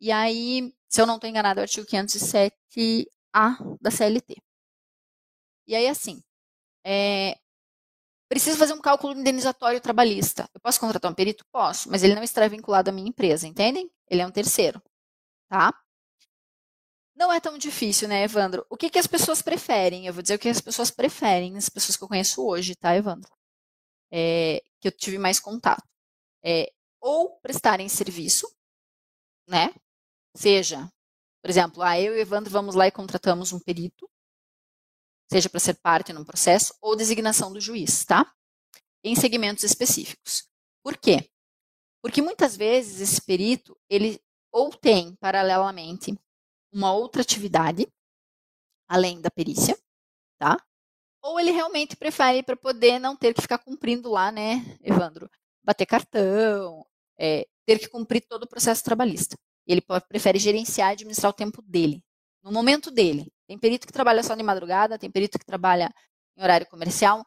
E 0.00 0.12
aí, 0.12 0.74
se 0.88 1.00
eu 1.00 1.06
não 1.06 1.16
estou 1.16 1.28
enganado, 1.28 1.60
é 1.60 1.62
o 1.62 1.64
artigo 1.64 1.86
507A 1.86 3.78
da 3.80 3.90
CLT. 3.90 4.36
E 5.66 5.74
aí, 5.74 5.86
assim, 5.86 6.22
é, 6.84 7.38
preciso 8.28 8.58
fazer 8.58 8.74
um 8.74 8.80
cálculo 8.80 9.18
indenizatório 9.18 9.80
trabalhista. 9.80 10.48
Eu 10.54 10.60
posso 10.60 10.78
contratar 10.80 11.10
um 11.10 11.14
perito? 11.14 11.44
Posso, 11.50 11.90
mas 11.90 12.02
ele 12.02 12.14
não 12.14 12.22
estará 12.22 12.48
vinculado 12.48 12.90
à 12.90 12.92
minha 12.92 13.08
empresa, 13.08 13.46
entendem? 13.46 13.90
Ele 14.08 14.22
é 14.22 14.26
um 14.26 14.30
terceiro, 14.30 14.82
tá? 15.48 15.72
Não 17.16 17.32
é 17.32 17.40
tão 17.40 17.58
difícil, 17.58 18.06
né, 18.06 18.22
Evandro? 18.22 18.64
O 18.70 18.76
que, 18.76 18.88
que 18.90 18.98
as 18.98 19.06
pessoas 19.06 19.42
preferem? 19.42 20.06
Eu 20.06 20.14
vou 20.14 20.22
dizer 20.22 20.36
o 20.36 20.38
que 20.38 20.48
as 20.48 20.60
pessoas 20.60 20.90
preferem, 20.90 21.56
as 21.56 21.68
pessoas 21.68 21.96
que 21.96 22.04
eu 22.04 22.08
conheço 22.08 22.46
hoje, 22.46 22.76
tá, 22.76 22.94
Evandro? 22.94 23.30
É, 24.12 24.62
que 24.80 24.88
eu 24.88 24.92
tive 24.92 25.18
mais 25.18 25.40
contato. 25.40 25.82
É, 26.44 26.72
ou 27.00 27.38
prestarem 27.40 27.88
serviço, 27.88 28.46
né? 29.48 29.74
Seja, 30.36 30.88
por 31.42 31.50
exemplo, 31.50 31.82
ah, 31.82 32.00
eu 32.00 32.16
e 32.16 32.20
Evandro 32.20 32.50
vamos 32.50 32.74
lá 32.74 32.86
e 32.86 32.92
contratamos 32.92 33.52
um 33.52 33.60
perito, 33.60 34.08
seja 35.30 35.48
para 35.48 35.60
ser 35.60 35.74
parte 35.74 36.12
num 36.12 36.24
processo, 36.24 36.74
ou 36.80 36.96
designação 36.96 37.52
do 37.52 37.60
juiz, 37.60 38.04
tá? 38.04 38.32
Em 39.04 39.14
segmentos 39.14 39.64
específicos. 39.64 40.48
Por 40.82 40.96
quê? 40.96 41.30
Porque 42.02 42.22
muitas 42.22 42.56
vezes 42.56 43.00
esse 43.00 43.20
perito, 43.20 43.76
ele 43.88 44.20
ou 44.50 44.70
tem 44.70 45.14
paralelamente 45.16 46.18
uma 46.72 46.92
outra 46.92 47.22
atividade 47.22 47.86
além 48.88 49.20
da 49.20 49.30
perícia, 49.30 49.78
tá? 50.38 50.56
Ou 51.22 51.38
ele 51.38 51.50
realmente 51.50 51.96
prefere 51.96 52.42
para 52.42 52.56
poder 52.56 52.98
não 52.98 53.14
ter 53.14 53.34
que 53.34 53.42
ficar 53.42 53.58
cumprindo 53.58 54.08
lá, 54.08 54.32
né, 54.32 54.78
Evandro, 54.82 55.30
bater 55.62 55.84
cartão, 55.84 56.86
é, 57.18 57.46
ter 57.66 57.78
que 57.78 57.88
cumprir 57.88 58.22
todo 58.26 58.44
o 58.44 58.48
processo 58.48 58.82
trabalhista. 58.82 59.36
Ele 59.66 59.82
prefere 60.08 60.38
gerenciar 60.38 60.90
e 60.90 60.92
administrar 60.92 61.30
o 61.30 61.34
tempo 61.34 61.60
dele, 61.60 62.02
no 62.42 62.50
momento 62.50 62.90
dele. 62.90 63.30
Tem 63.48 63.58
perito 63.58 63.86
que 63.86 63.92
trabalha 63.92 64.22
só 64.22 64.34
de 64.34 64.42
madrugada, 64.42 64.98
tem 64.98 65.10
perito 65.10 65.38
que 65.38 65.46
trabalha 65.46 65.92
em 66.36 66.42
horário 66.42 66.66
comercial 66.66 67.24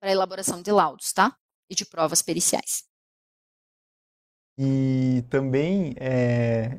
para 0.00 0.10
elaboração 0.10 0.60
de 0.60 0.72
laudos, 0.72 1.12
tá? 1.12 1.34
E 1.70 1.74
de 1.74 1.86
provas 1.86 2.20
periciais. 2.20 2.84
E 4.58 5.24
também 5.30 5.94
é, 5.98 6.78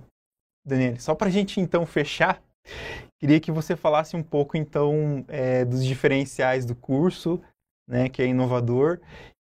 Daniel, 0.65 0.99
só 0.99 1.13
para 1.13 1.27
a 1.27 1.31
gente 1.31 1.59
então 1.59 1.85
fechar, 1.85 2.41
queria 3.19 3.39
que 3.39 3.51
você 3.51 3.75
falasse 3.75 4.15
um 4.15 4.23
pouco 4.23 4.57
então 4.57 5.23
é, 5.27 5.63
dos 5.63 5.85
diferenciais 5.85 6.65
do 6.65 6.75
curso, 6.75 7.41
né, 7.87 8.09
que 8.09 8.21
é 8.21 8.25
inovador, 8.25 8.99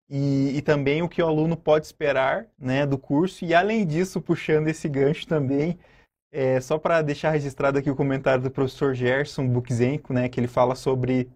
e, 0.10 0.58
e, 0.58 0.62
também 0.62 1.02
o 1.02 1.08
que 1.08 1.22
o 1.22 1.28
aluno 1.28 1.56
pode 1.56 1.86
esperar 1.86 2.46
né, 2.60 2.86
do 2.86 2.98
curso. 2.98 3.46
E 3.46 3.54
além 3.54 3.88
disso, 3.88 4.20
puxando 4.20 4.68
esse 4.68 4.90
gancho 4.90 5.26
também, 5.26 5.80
é, 6.32 6.62
só 6.62 6.78
para 6.78 7.02
deixar 7.02 7.32
registrado 7.32 7.78
aqui 7.78 7.90
o 7.90 7.96
comentário 7.96 8.44
do 8.44 8.52
professor 8.52 8.94
Gerson 8.94 9.48
Buxenko, 9.48 10.14
né, 10.14 10.30
que 10.30 10.40
ele 10.40 10.48
fala 10.48 10.76
sobre 10.76 11.30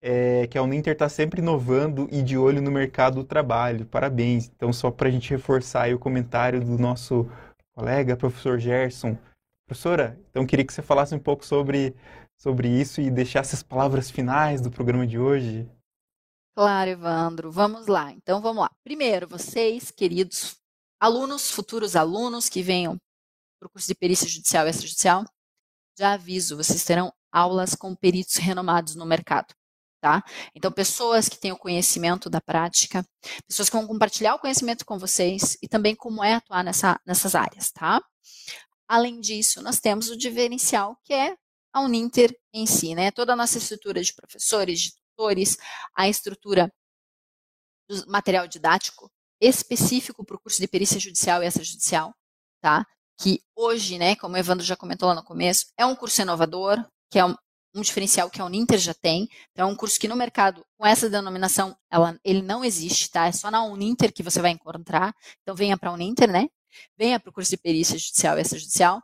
é, 0.00 0.46
que 0.48 0.58
a 0.58 0.62
Uninter 0.62 0.94
está 0.94 1.08
sempre 1.08 1.40
inovando 1.40 2.08
e 2.10 2.22
de 2.22 2.36
olho 2.36 2.60
no 2.60 2.70
mercado 2.70 3.16
do 3.16 3.24
trabalho. 3.24 3.86
Parabéns. 3.86 4.50
Então, 4.54 4.72
só 4.72 4.90
para 4.90 5.08
a 5.08 5.10
gente 5.12 5.30
reforçar 5.30 5.92
o 5.94 5.98
comentário 5.98 6.60
do 6.60 6.76
nosso 6.76 7.30
colega, 7.74 8.16
professor 8.16 8.58
Gerson. 8.58 9.16
Professora, 9.66 10.18
então 10.30 10.44
queria 10.44 10.66
que 10.66 10.72
você 10.72 10.82
falasse 10.82 11.14
um 11.14 11.18
pouco 11.18 11.46
sobre, 11.46 11.94
sobre 12.36 12.68
isso 12.68 13.00
e 13.00 13.10
deixasse 13.10 13.54
as 13.54 13.62
palavras 13.62 14.10
finais 14.10 14.60
do 14.60 14.70
programa 14.70 15.06
de 15.06 15.18
hoje. 15.18 15.68
Claro, 16.56 16.90
Evandro. 16.90 17.50
Vamos 17.50 17.86
lá. 17.86 18.12
Então, 18.12 18.42
vamos 18.42 18.62
lá. 18.62 18.70
Primeiro, 18.84 19.28
vocês, 19.28 19.90
queridos 19.90 20.56
alunos, 21.00 21.50
futuros 21.50 21.96
alunos 21.96 22.48
que 22.48 22.62
venham 22.62 22.96
para 23.62 23.68
o 23.68 23.70
curso 23.70 23.86
de 23.86 23.94
perícia 23.94 24.28
judicial 24.28 24.66
e 24.66 24.70
extrajudicial, 24.70 25.24
já 25.96 26.14
aviso, 26.14 26.56
vocês 26.56 26.82
terão 26.84 27.12
aulas 27.30 27.76
com 27.76 27.94
peritos 27.94 28.36
renomados 28.36 28.96
no 28.96 29.06
mercado 29.06 29.54
tá? 30.00 30.20
Então, 30.52 30.72
pessoas 30.72 31.28
que 31.28 31.38
têm 31.38 31.52
o 31.52 31.56
conhecimento 31.56 32.28
da 32.28 32.40
prática, 32.40 33.06
pessoas 33.46 33.70
que 33.70 33.76
vão 33.76 33.86
compartilhar 33.86 34.34
o 34.34 34.38
conhecimento 34.40 34.84
com 34.84 34.98
vocês 34.98 35.56
e 35.62 35.68
também 35.68 35.94
como 35.94 36.24
é 36.24 36.34
atuar 36.34 36.64
nessa, 36.64 37.00
nessas 37.06 37.36
áreas, 37.36 37.70
tá? 37.70 38.02
Além 38.88 39.20
disso, 39.20 39.62
nós 39.62 39.78
temos 39.78 40.10
o 40.10 40.16
diferencial 40.16 40.98
que 41.04 41.14
é 41.14 41.36
a 41.72 41.80
Uninter 41.82 42.36
em 42.52 42.66
si, 42.66 42.96
né? 42.96 43.12
Toda 43.12 43.34
a 43.34 43.36
nossa 43.36 43.58
estrutura 43.58 44.02
de 44.02 44.12
professores, 44.12 44.80
de 44.80 44.92
tutores, 44.92 45.56
a 45.94 46.08
estrutura 46.08 46.68
do 47.88 48.04
material 48.10 48.48
didático 48.48 49.08
específico 49.40 50.24
para 50.24 50.34
o 50.34 50.40
curso 50.40 50.60
de 50.60 50.66
perícia 50.66 50.98
judicial 50.98 51.44
e 51.44 51.46
extrajudicial, 51.46 52.12
tá? 52.60 52.84
Que 53.22 53.40
hoje, 53.54 53.98
né, 53.98 54.16
como 54.16 54.34
o 54.34 54.38
Evandro 54.38 54.64
já 54.64 54.76
comentou 54.76 55.08
lá 55.08 55.14
no 55.14 55.22
começo, 55.22 55.66
é 55.76 55.86
um 55.86 55.94
curso 55.94 56.20
inovador, 56.20 56.84
que 57.08 57.18
é 57.18 57.24
um, 57.24 57.36
um 57.74 57.80
diferencial 57.80 58.28
que 58.28 58.40
a 58.40 58.44
Uninter 58.44 58.78
já 58.78 58.92
tem. 58.92 59.28
Então, 59.52 59.68
é 59.68 59.72
um 59.72 59.76
curso 59.76 59.98
que 60.00 60.08
no 60.08 60.16
mercado, 60.16 60.64
com 60.76 60.84
essa 60.84 61.08
denominação, 61.08 61.76
ela, 61.90 62.18
ele 62.24 62.42
não 62.42 62.64
existe, 62.64 63.10
tá? 63.10 63.26
É 63.26 63.32
só 63.32 63.50
na 63.50 63.64
Uninter 63.64 64.12
que 64.12 64.22
você 64.22 64.40
vai 64.40 64.50
encontrar. 64.50 65.14
Então, 65.42 65.54
venha 65.54 65.78
para 65.78 65.90
a 65.90 65.92
Uninter, 65.92 66.30
né? 66.30 66.48
Venha 66.98 67.20
para 67.20 67.30
o 67.30 67.32
curso 67.32 67.50
de 67.50 67.56
perícia 67.56 67.96
judicial 67.96 68.38
e 68.38 68.42
extrajudicial. 68.42 69.00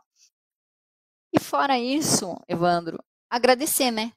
E 1.33 1.39
fora 1.39 1.79
isso, 1.79 2.35
Evandro, 2.47 3.01
agradecer, 3.29 3.91
né? 3.91 4.11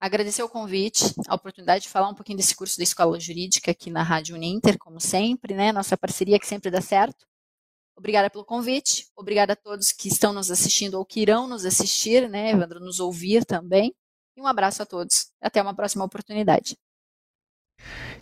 Agradecer 0.00 0.42
o 0.42 0.48
convite, 0.48 1.14
a 1.28 1.34
oportunidade 1.34 1.84
de 1.84 1.88
falar 1.88 2.08
um 2.10 2.14
pouquinho 2.14 2.36
desse 2.36 2.54
curso 2.54 2.76
da 2.76 2.82
Escola 2.82 3.18
Jurídica 3.18 3.70
aqui 3.70 3.90
na 3.90 4.02
Rádio 4.02 4.34
Uninter, 4.34 4.76
como 4.78 5.00
sempre, 5.00 5.54
né? 5.54 5.72
Nossa 5.72 5.96
parceria 5.96 6.38
que 6.38 6.46
sempre 6.46 6.70
dá 6.70 6.80
certo. 6.80 7.24
Obrigada 7.96 8.28
pelo 8.28 8.44
convite, 8.44 9.06
obrigada 9.16 9.52
a 9.52 9.56
todos 9.56 9.92
que 9.92 10.08
estão 10.08 10.32
nos 10.32 10.50
assistindo 10.50 10.94
ou 10.94 11.04
que 11.04 11.20
irão 11.20 11.46
nos 11.46 11.64
assistir, 11.64 12.28
né, 12.28 12.50
Evandro, 12.50 12.80
nos 12.80 12.98
ouvir 12.98 13.44
também. 13.44 13.94
E 14.36 14.40
um 14.40 14.46
abraço 14.46 14.82
a 14.82 14.86
todos. 14.86 15.30
Até 15.40 15.62
uma 15.62 15.74
próxima 15.74 16.04
oportunidade. 16.04 16.76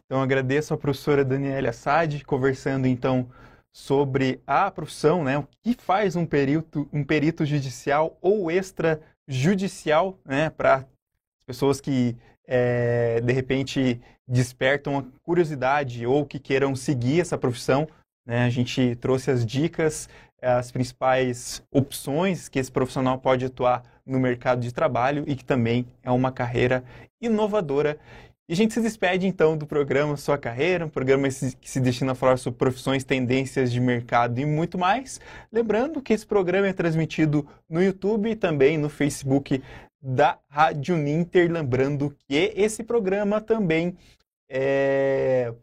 Então, 0.04 0.20
agradeço 0.20 0.74
a 0.74 0.76
professora 0.76 1.24
Daniela 1.24 1.70
Assad, 1.70 2.22
conversando 2.24 2.86
então 2.86 3.30
sobre 3.72 4.42
a 4.46 4.70
profissão, 4.70 5.24
né, 5.24 5.38
o 5.38 5.48
que 5.62 5.74
faz 5.74 6.14
um 6.14 6.26
perito, 6.26 6.86
um 6.92 7.02
perito 7.02 7.46
judicial 7.46 8.18
ou 8.20 8.50
extrajudicial, 8.50 10.18
né, 10.24 10.50
para 10.50 10.86
pessoas 11.46 11.80
que 11.80 12.14
é, 12.46 13.20
de 13.22 13.32
repente 13.32 14.00
despertam 14.28 14.98
a 14.98 15.04
curiosidade 15.22 16.06
ou 16.06 16.26
que 16.26 16.38
queiram 16.38 16.76
seguir 16.76 17.20
essa 17.20 17.38
profissão. 17.38 17.88
Né? 18.26 18.44
A 18.44 18.50
gente 18.50 18.96
trouxe 18.96 19.30
as 19.30 19.44
dicas, 19.44 20.08
as 20.40 20.70
principais 20.70 21.62
opções 21.70 22.48
que 22.48 22.58
esse 22.58 22.70
profissional 22.70 23.18
pode 23.18 23.44
atuar 23.44 23.82
no 24.04 24.18
mercado 24.18 24.60
de 24.60 24.72
trabalho 24.72 25.24
e 25.26 25.36
que 25.36 25.44
também 25.44 25.86
é 26.02 26.10
uma 26.10 26.32
carreira 26.32 26.84
inovadora. 27.20 27.98
E 28.48 28.52
a 28.52 28.56
gente 28.56 28.74
se 28.74 28.80
despede 28.80 29.26
então 29.26 29.56
do 29.56 29.66
programa 29.66 30.16
Sua 30.16 30.36
Carreira, 30.36 30.84
um 30.84 30.88
programa 30.88 31.28
que 31.28 31.68
se 31.70 31.80
destina 31.80 32.12
a 32.12 32.14
falar 32.14 32.36
sobre 32.36 32.58
profissões, 32.58 33.04
tendências 33.04 33.70
de 33.72 33.80
mercado 33.80 34.40
e 34.40 34.44
muito 34.44 34.76
mais. 34.76 35.20
Lembrando 35.50 36.02
que 36.02 36.12
esse 36.12 36.26
programa 36.26 36.66
é 36.66 36.72
transmitido 36.72 37.48
no 37.68 37.82
YouTube 37.82 38.30
e 38.30 38.36
também 38.36 38.76
no 38.76 38.90
Facebook 38.90 39.62
da 40.02 40.38
Rádio 40.48 40.96
Ninter. 40.96 41.50
Lembrando 41.50 42.14
que 42.26 42.52
esse 42.56 42.82
programa 42.82 43.40
também 43.40 43.96
é... 44.50 45.54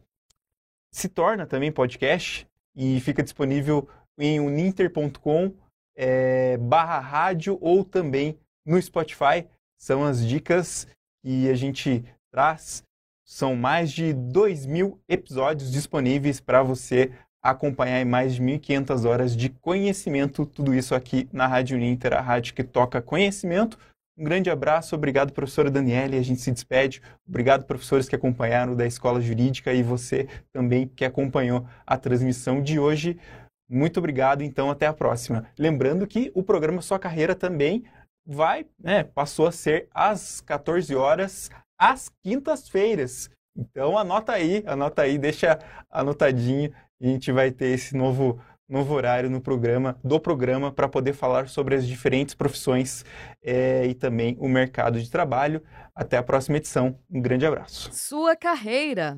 se 0.89 1.10
torna 1.10 1.45
também 1.45 1.72
podcast 1.72 2.48
e 2.75 2.99
fica 3.01 3.23
disponível 3.23 3.88
em 4.17 4.39
uninter.com 4.39 5.53
é, 5.95 6.58
barra 6.58 6.99
rádio 6.99 7.58
ou 7.62 7.84
também 7.84 8.38
no 8.65 8.82
Spotify. 8.82 9.45
São 9.77 10.03
as 10.03 10.25
dicas 10.25 10.88
que 11.23 11.49
a 11.49 11.55
gente 11.55 12.03
traz. 12.32 12.84
São 13.25 13.55
mais 13.55 13.91
de 13.91 14.13
2 14.13 14.65
mil 14.65 14.99
episódios 15.08 15.71
disponíveis 15.71 16.39
para 16.39 16.63
você 16.63 17.12
acompanhar 17.41 18.05
mais 18.05 18.36
de 18.36 18.41
1.500 18.41 19.05
horas 19.05 19.36
de 19.36 19.49
conhecimento. 19.49 20.45
Tudo 20.45 20.73
isso 20.73 20.95
aqui 20.95 21.29
na 21.32 21.47
Rádio 21.47 21.77
Ninter, 21.77 22.13
a 22.13 22.21
rádio 22.21 22.53
que 22.53 22.63
toca 22.63 23.01
conhecimento. 23.01 23.77
Um 24.19 24.23
grande 24.25 24.49
abraço, 24.49 24.95
obrigado, 24.95 25.32
professora 25.32 25.71
Daniela, 25.71 26.17
a 26.17 26.21
gente 26.21 26.41
se 26.41 26.51
despede. 26.51 27.01
Obrigado, 27.25 27.63
professores 27.63 28.10
que 28.10 28.15
acompanharam 28.15 28.75
da 28.75 28.86
Escola 28.86 29.21
Jurídica 29.21 29.71
e 29.71 29.82
você 29.82 30.27
também 30.51 30.89
que 30.89 31.05
acompanhou 31.05 31.65
a 31.88 31.97
transmissão 31.97 32.62
de 32.62 32.77
hoje. 32.77 33.17
Muito 33.69 33.97
obrigado, 33.97 34.41
então 34.41 34.69
até 34.69 34.88
a 34.88 34.93
próxima. 34.93 35.45
Lembrando 35.58 36.05
que 36.05 36.34
o 36.36 36.43
programa 36.43 36.82
Sua 36.82 36.99
Carreira 36.99 37.34
também 37.34 37.86
vai, 38.27 38.65
né, 38.77 39.05
passou 39.05 39.47
a 39.47 39.53
ser 39.53 39.88
às 39.93 40.41
14 40.41 40.93
horas, 40.93 41.49
às 41.79 42.12
quintas-feiras. 42.21 43.29
Então 43.55 43.97
anota 43.97 44.34
aí, 44.34 44.62
anota 44.67 45.03
aí, 45.03 45.17
deixa 45.17 45.58
anotadinho 45.89 46.73
e 46.99 47.08
a 47.08 47.12
gente 47.12 47.32
vai 47.32 47.51
ter 47.51 47.67
esse 47.67 47.95
novo 47.95 48.38
novo 48.69 48.93
horário 48.93 49.29
no 49.29 49.41
programa, 49.41 49.97
do 50.03 50.19
programa, 50.19 50.71
para 50.71 50.88
poder 50.88 51.13
falar 51.13 51.49
sobre 51.49 51.75
as 51.75 51.88
diferentes 51.88 52.36
profissões 52.36 53.03
é, 53.43 53.86
e 53.88 53.93
também 53.93 54.38
o 54.39 54.47
mercado 54.47 55.01
de 55.01 55.10
trabalho. 55.10 55.62
Até 55.95 56.17
a 56.17 56.23
próxima 56.23 56.58
edição. 56.58 56.97
Um 57.12 57.21
grande 57.21 57.45
abraço. 57.45 57.89
Sua 57.91 58.36
carreira. 58.36 59.17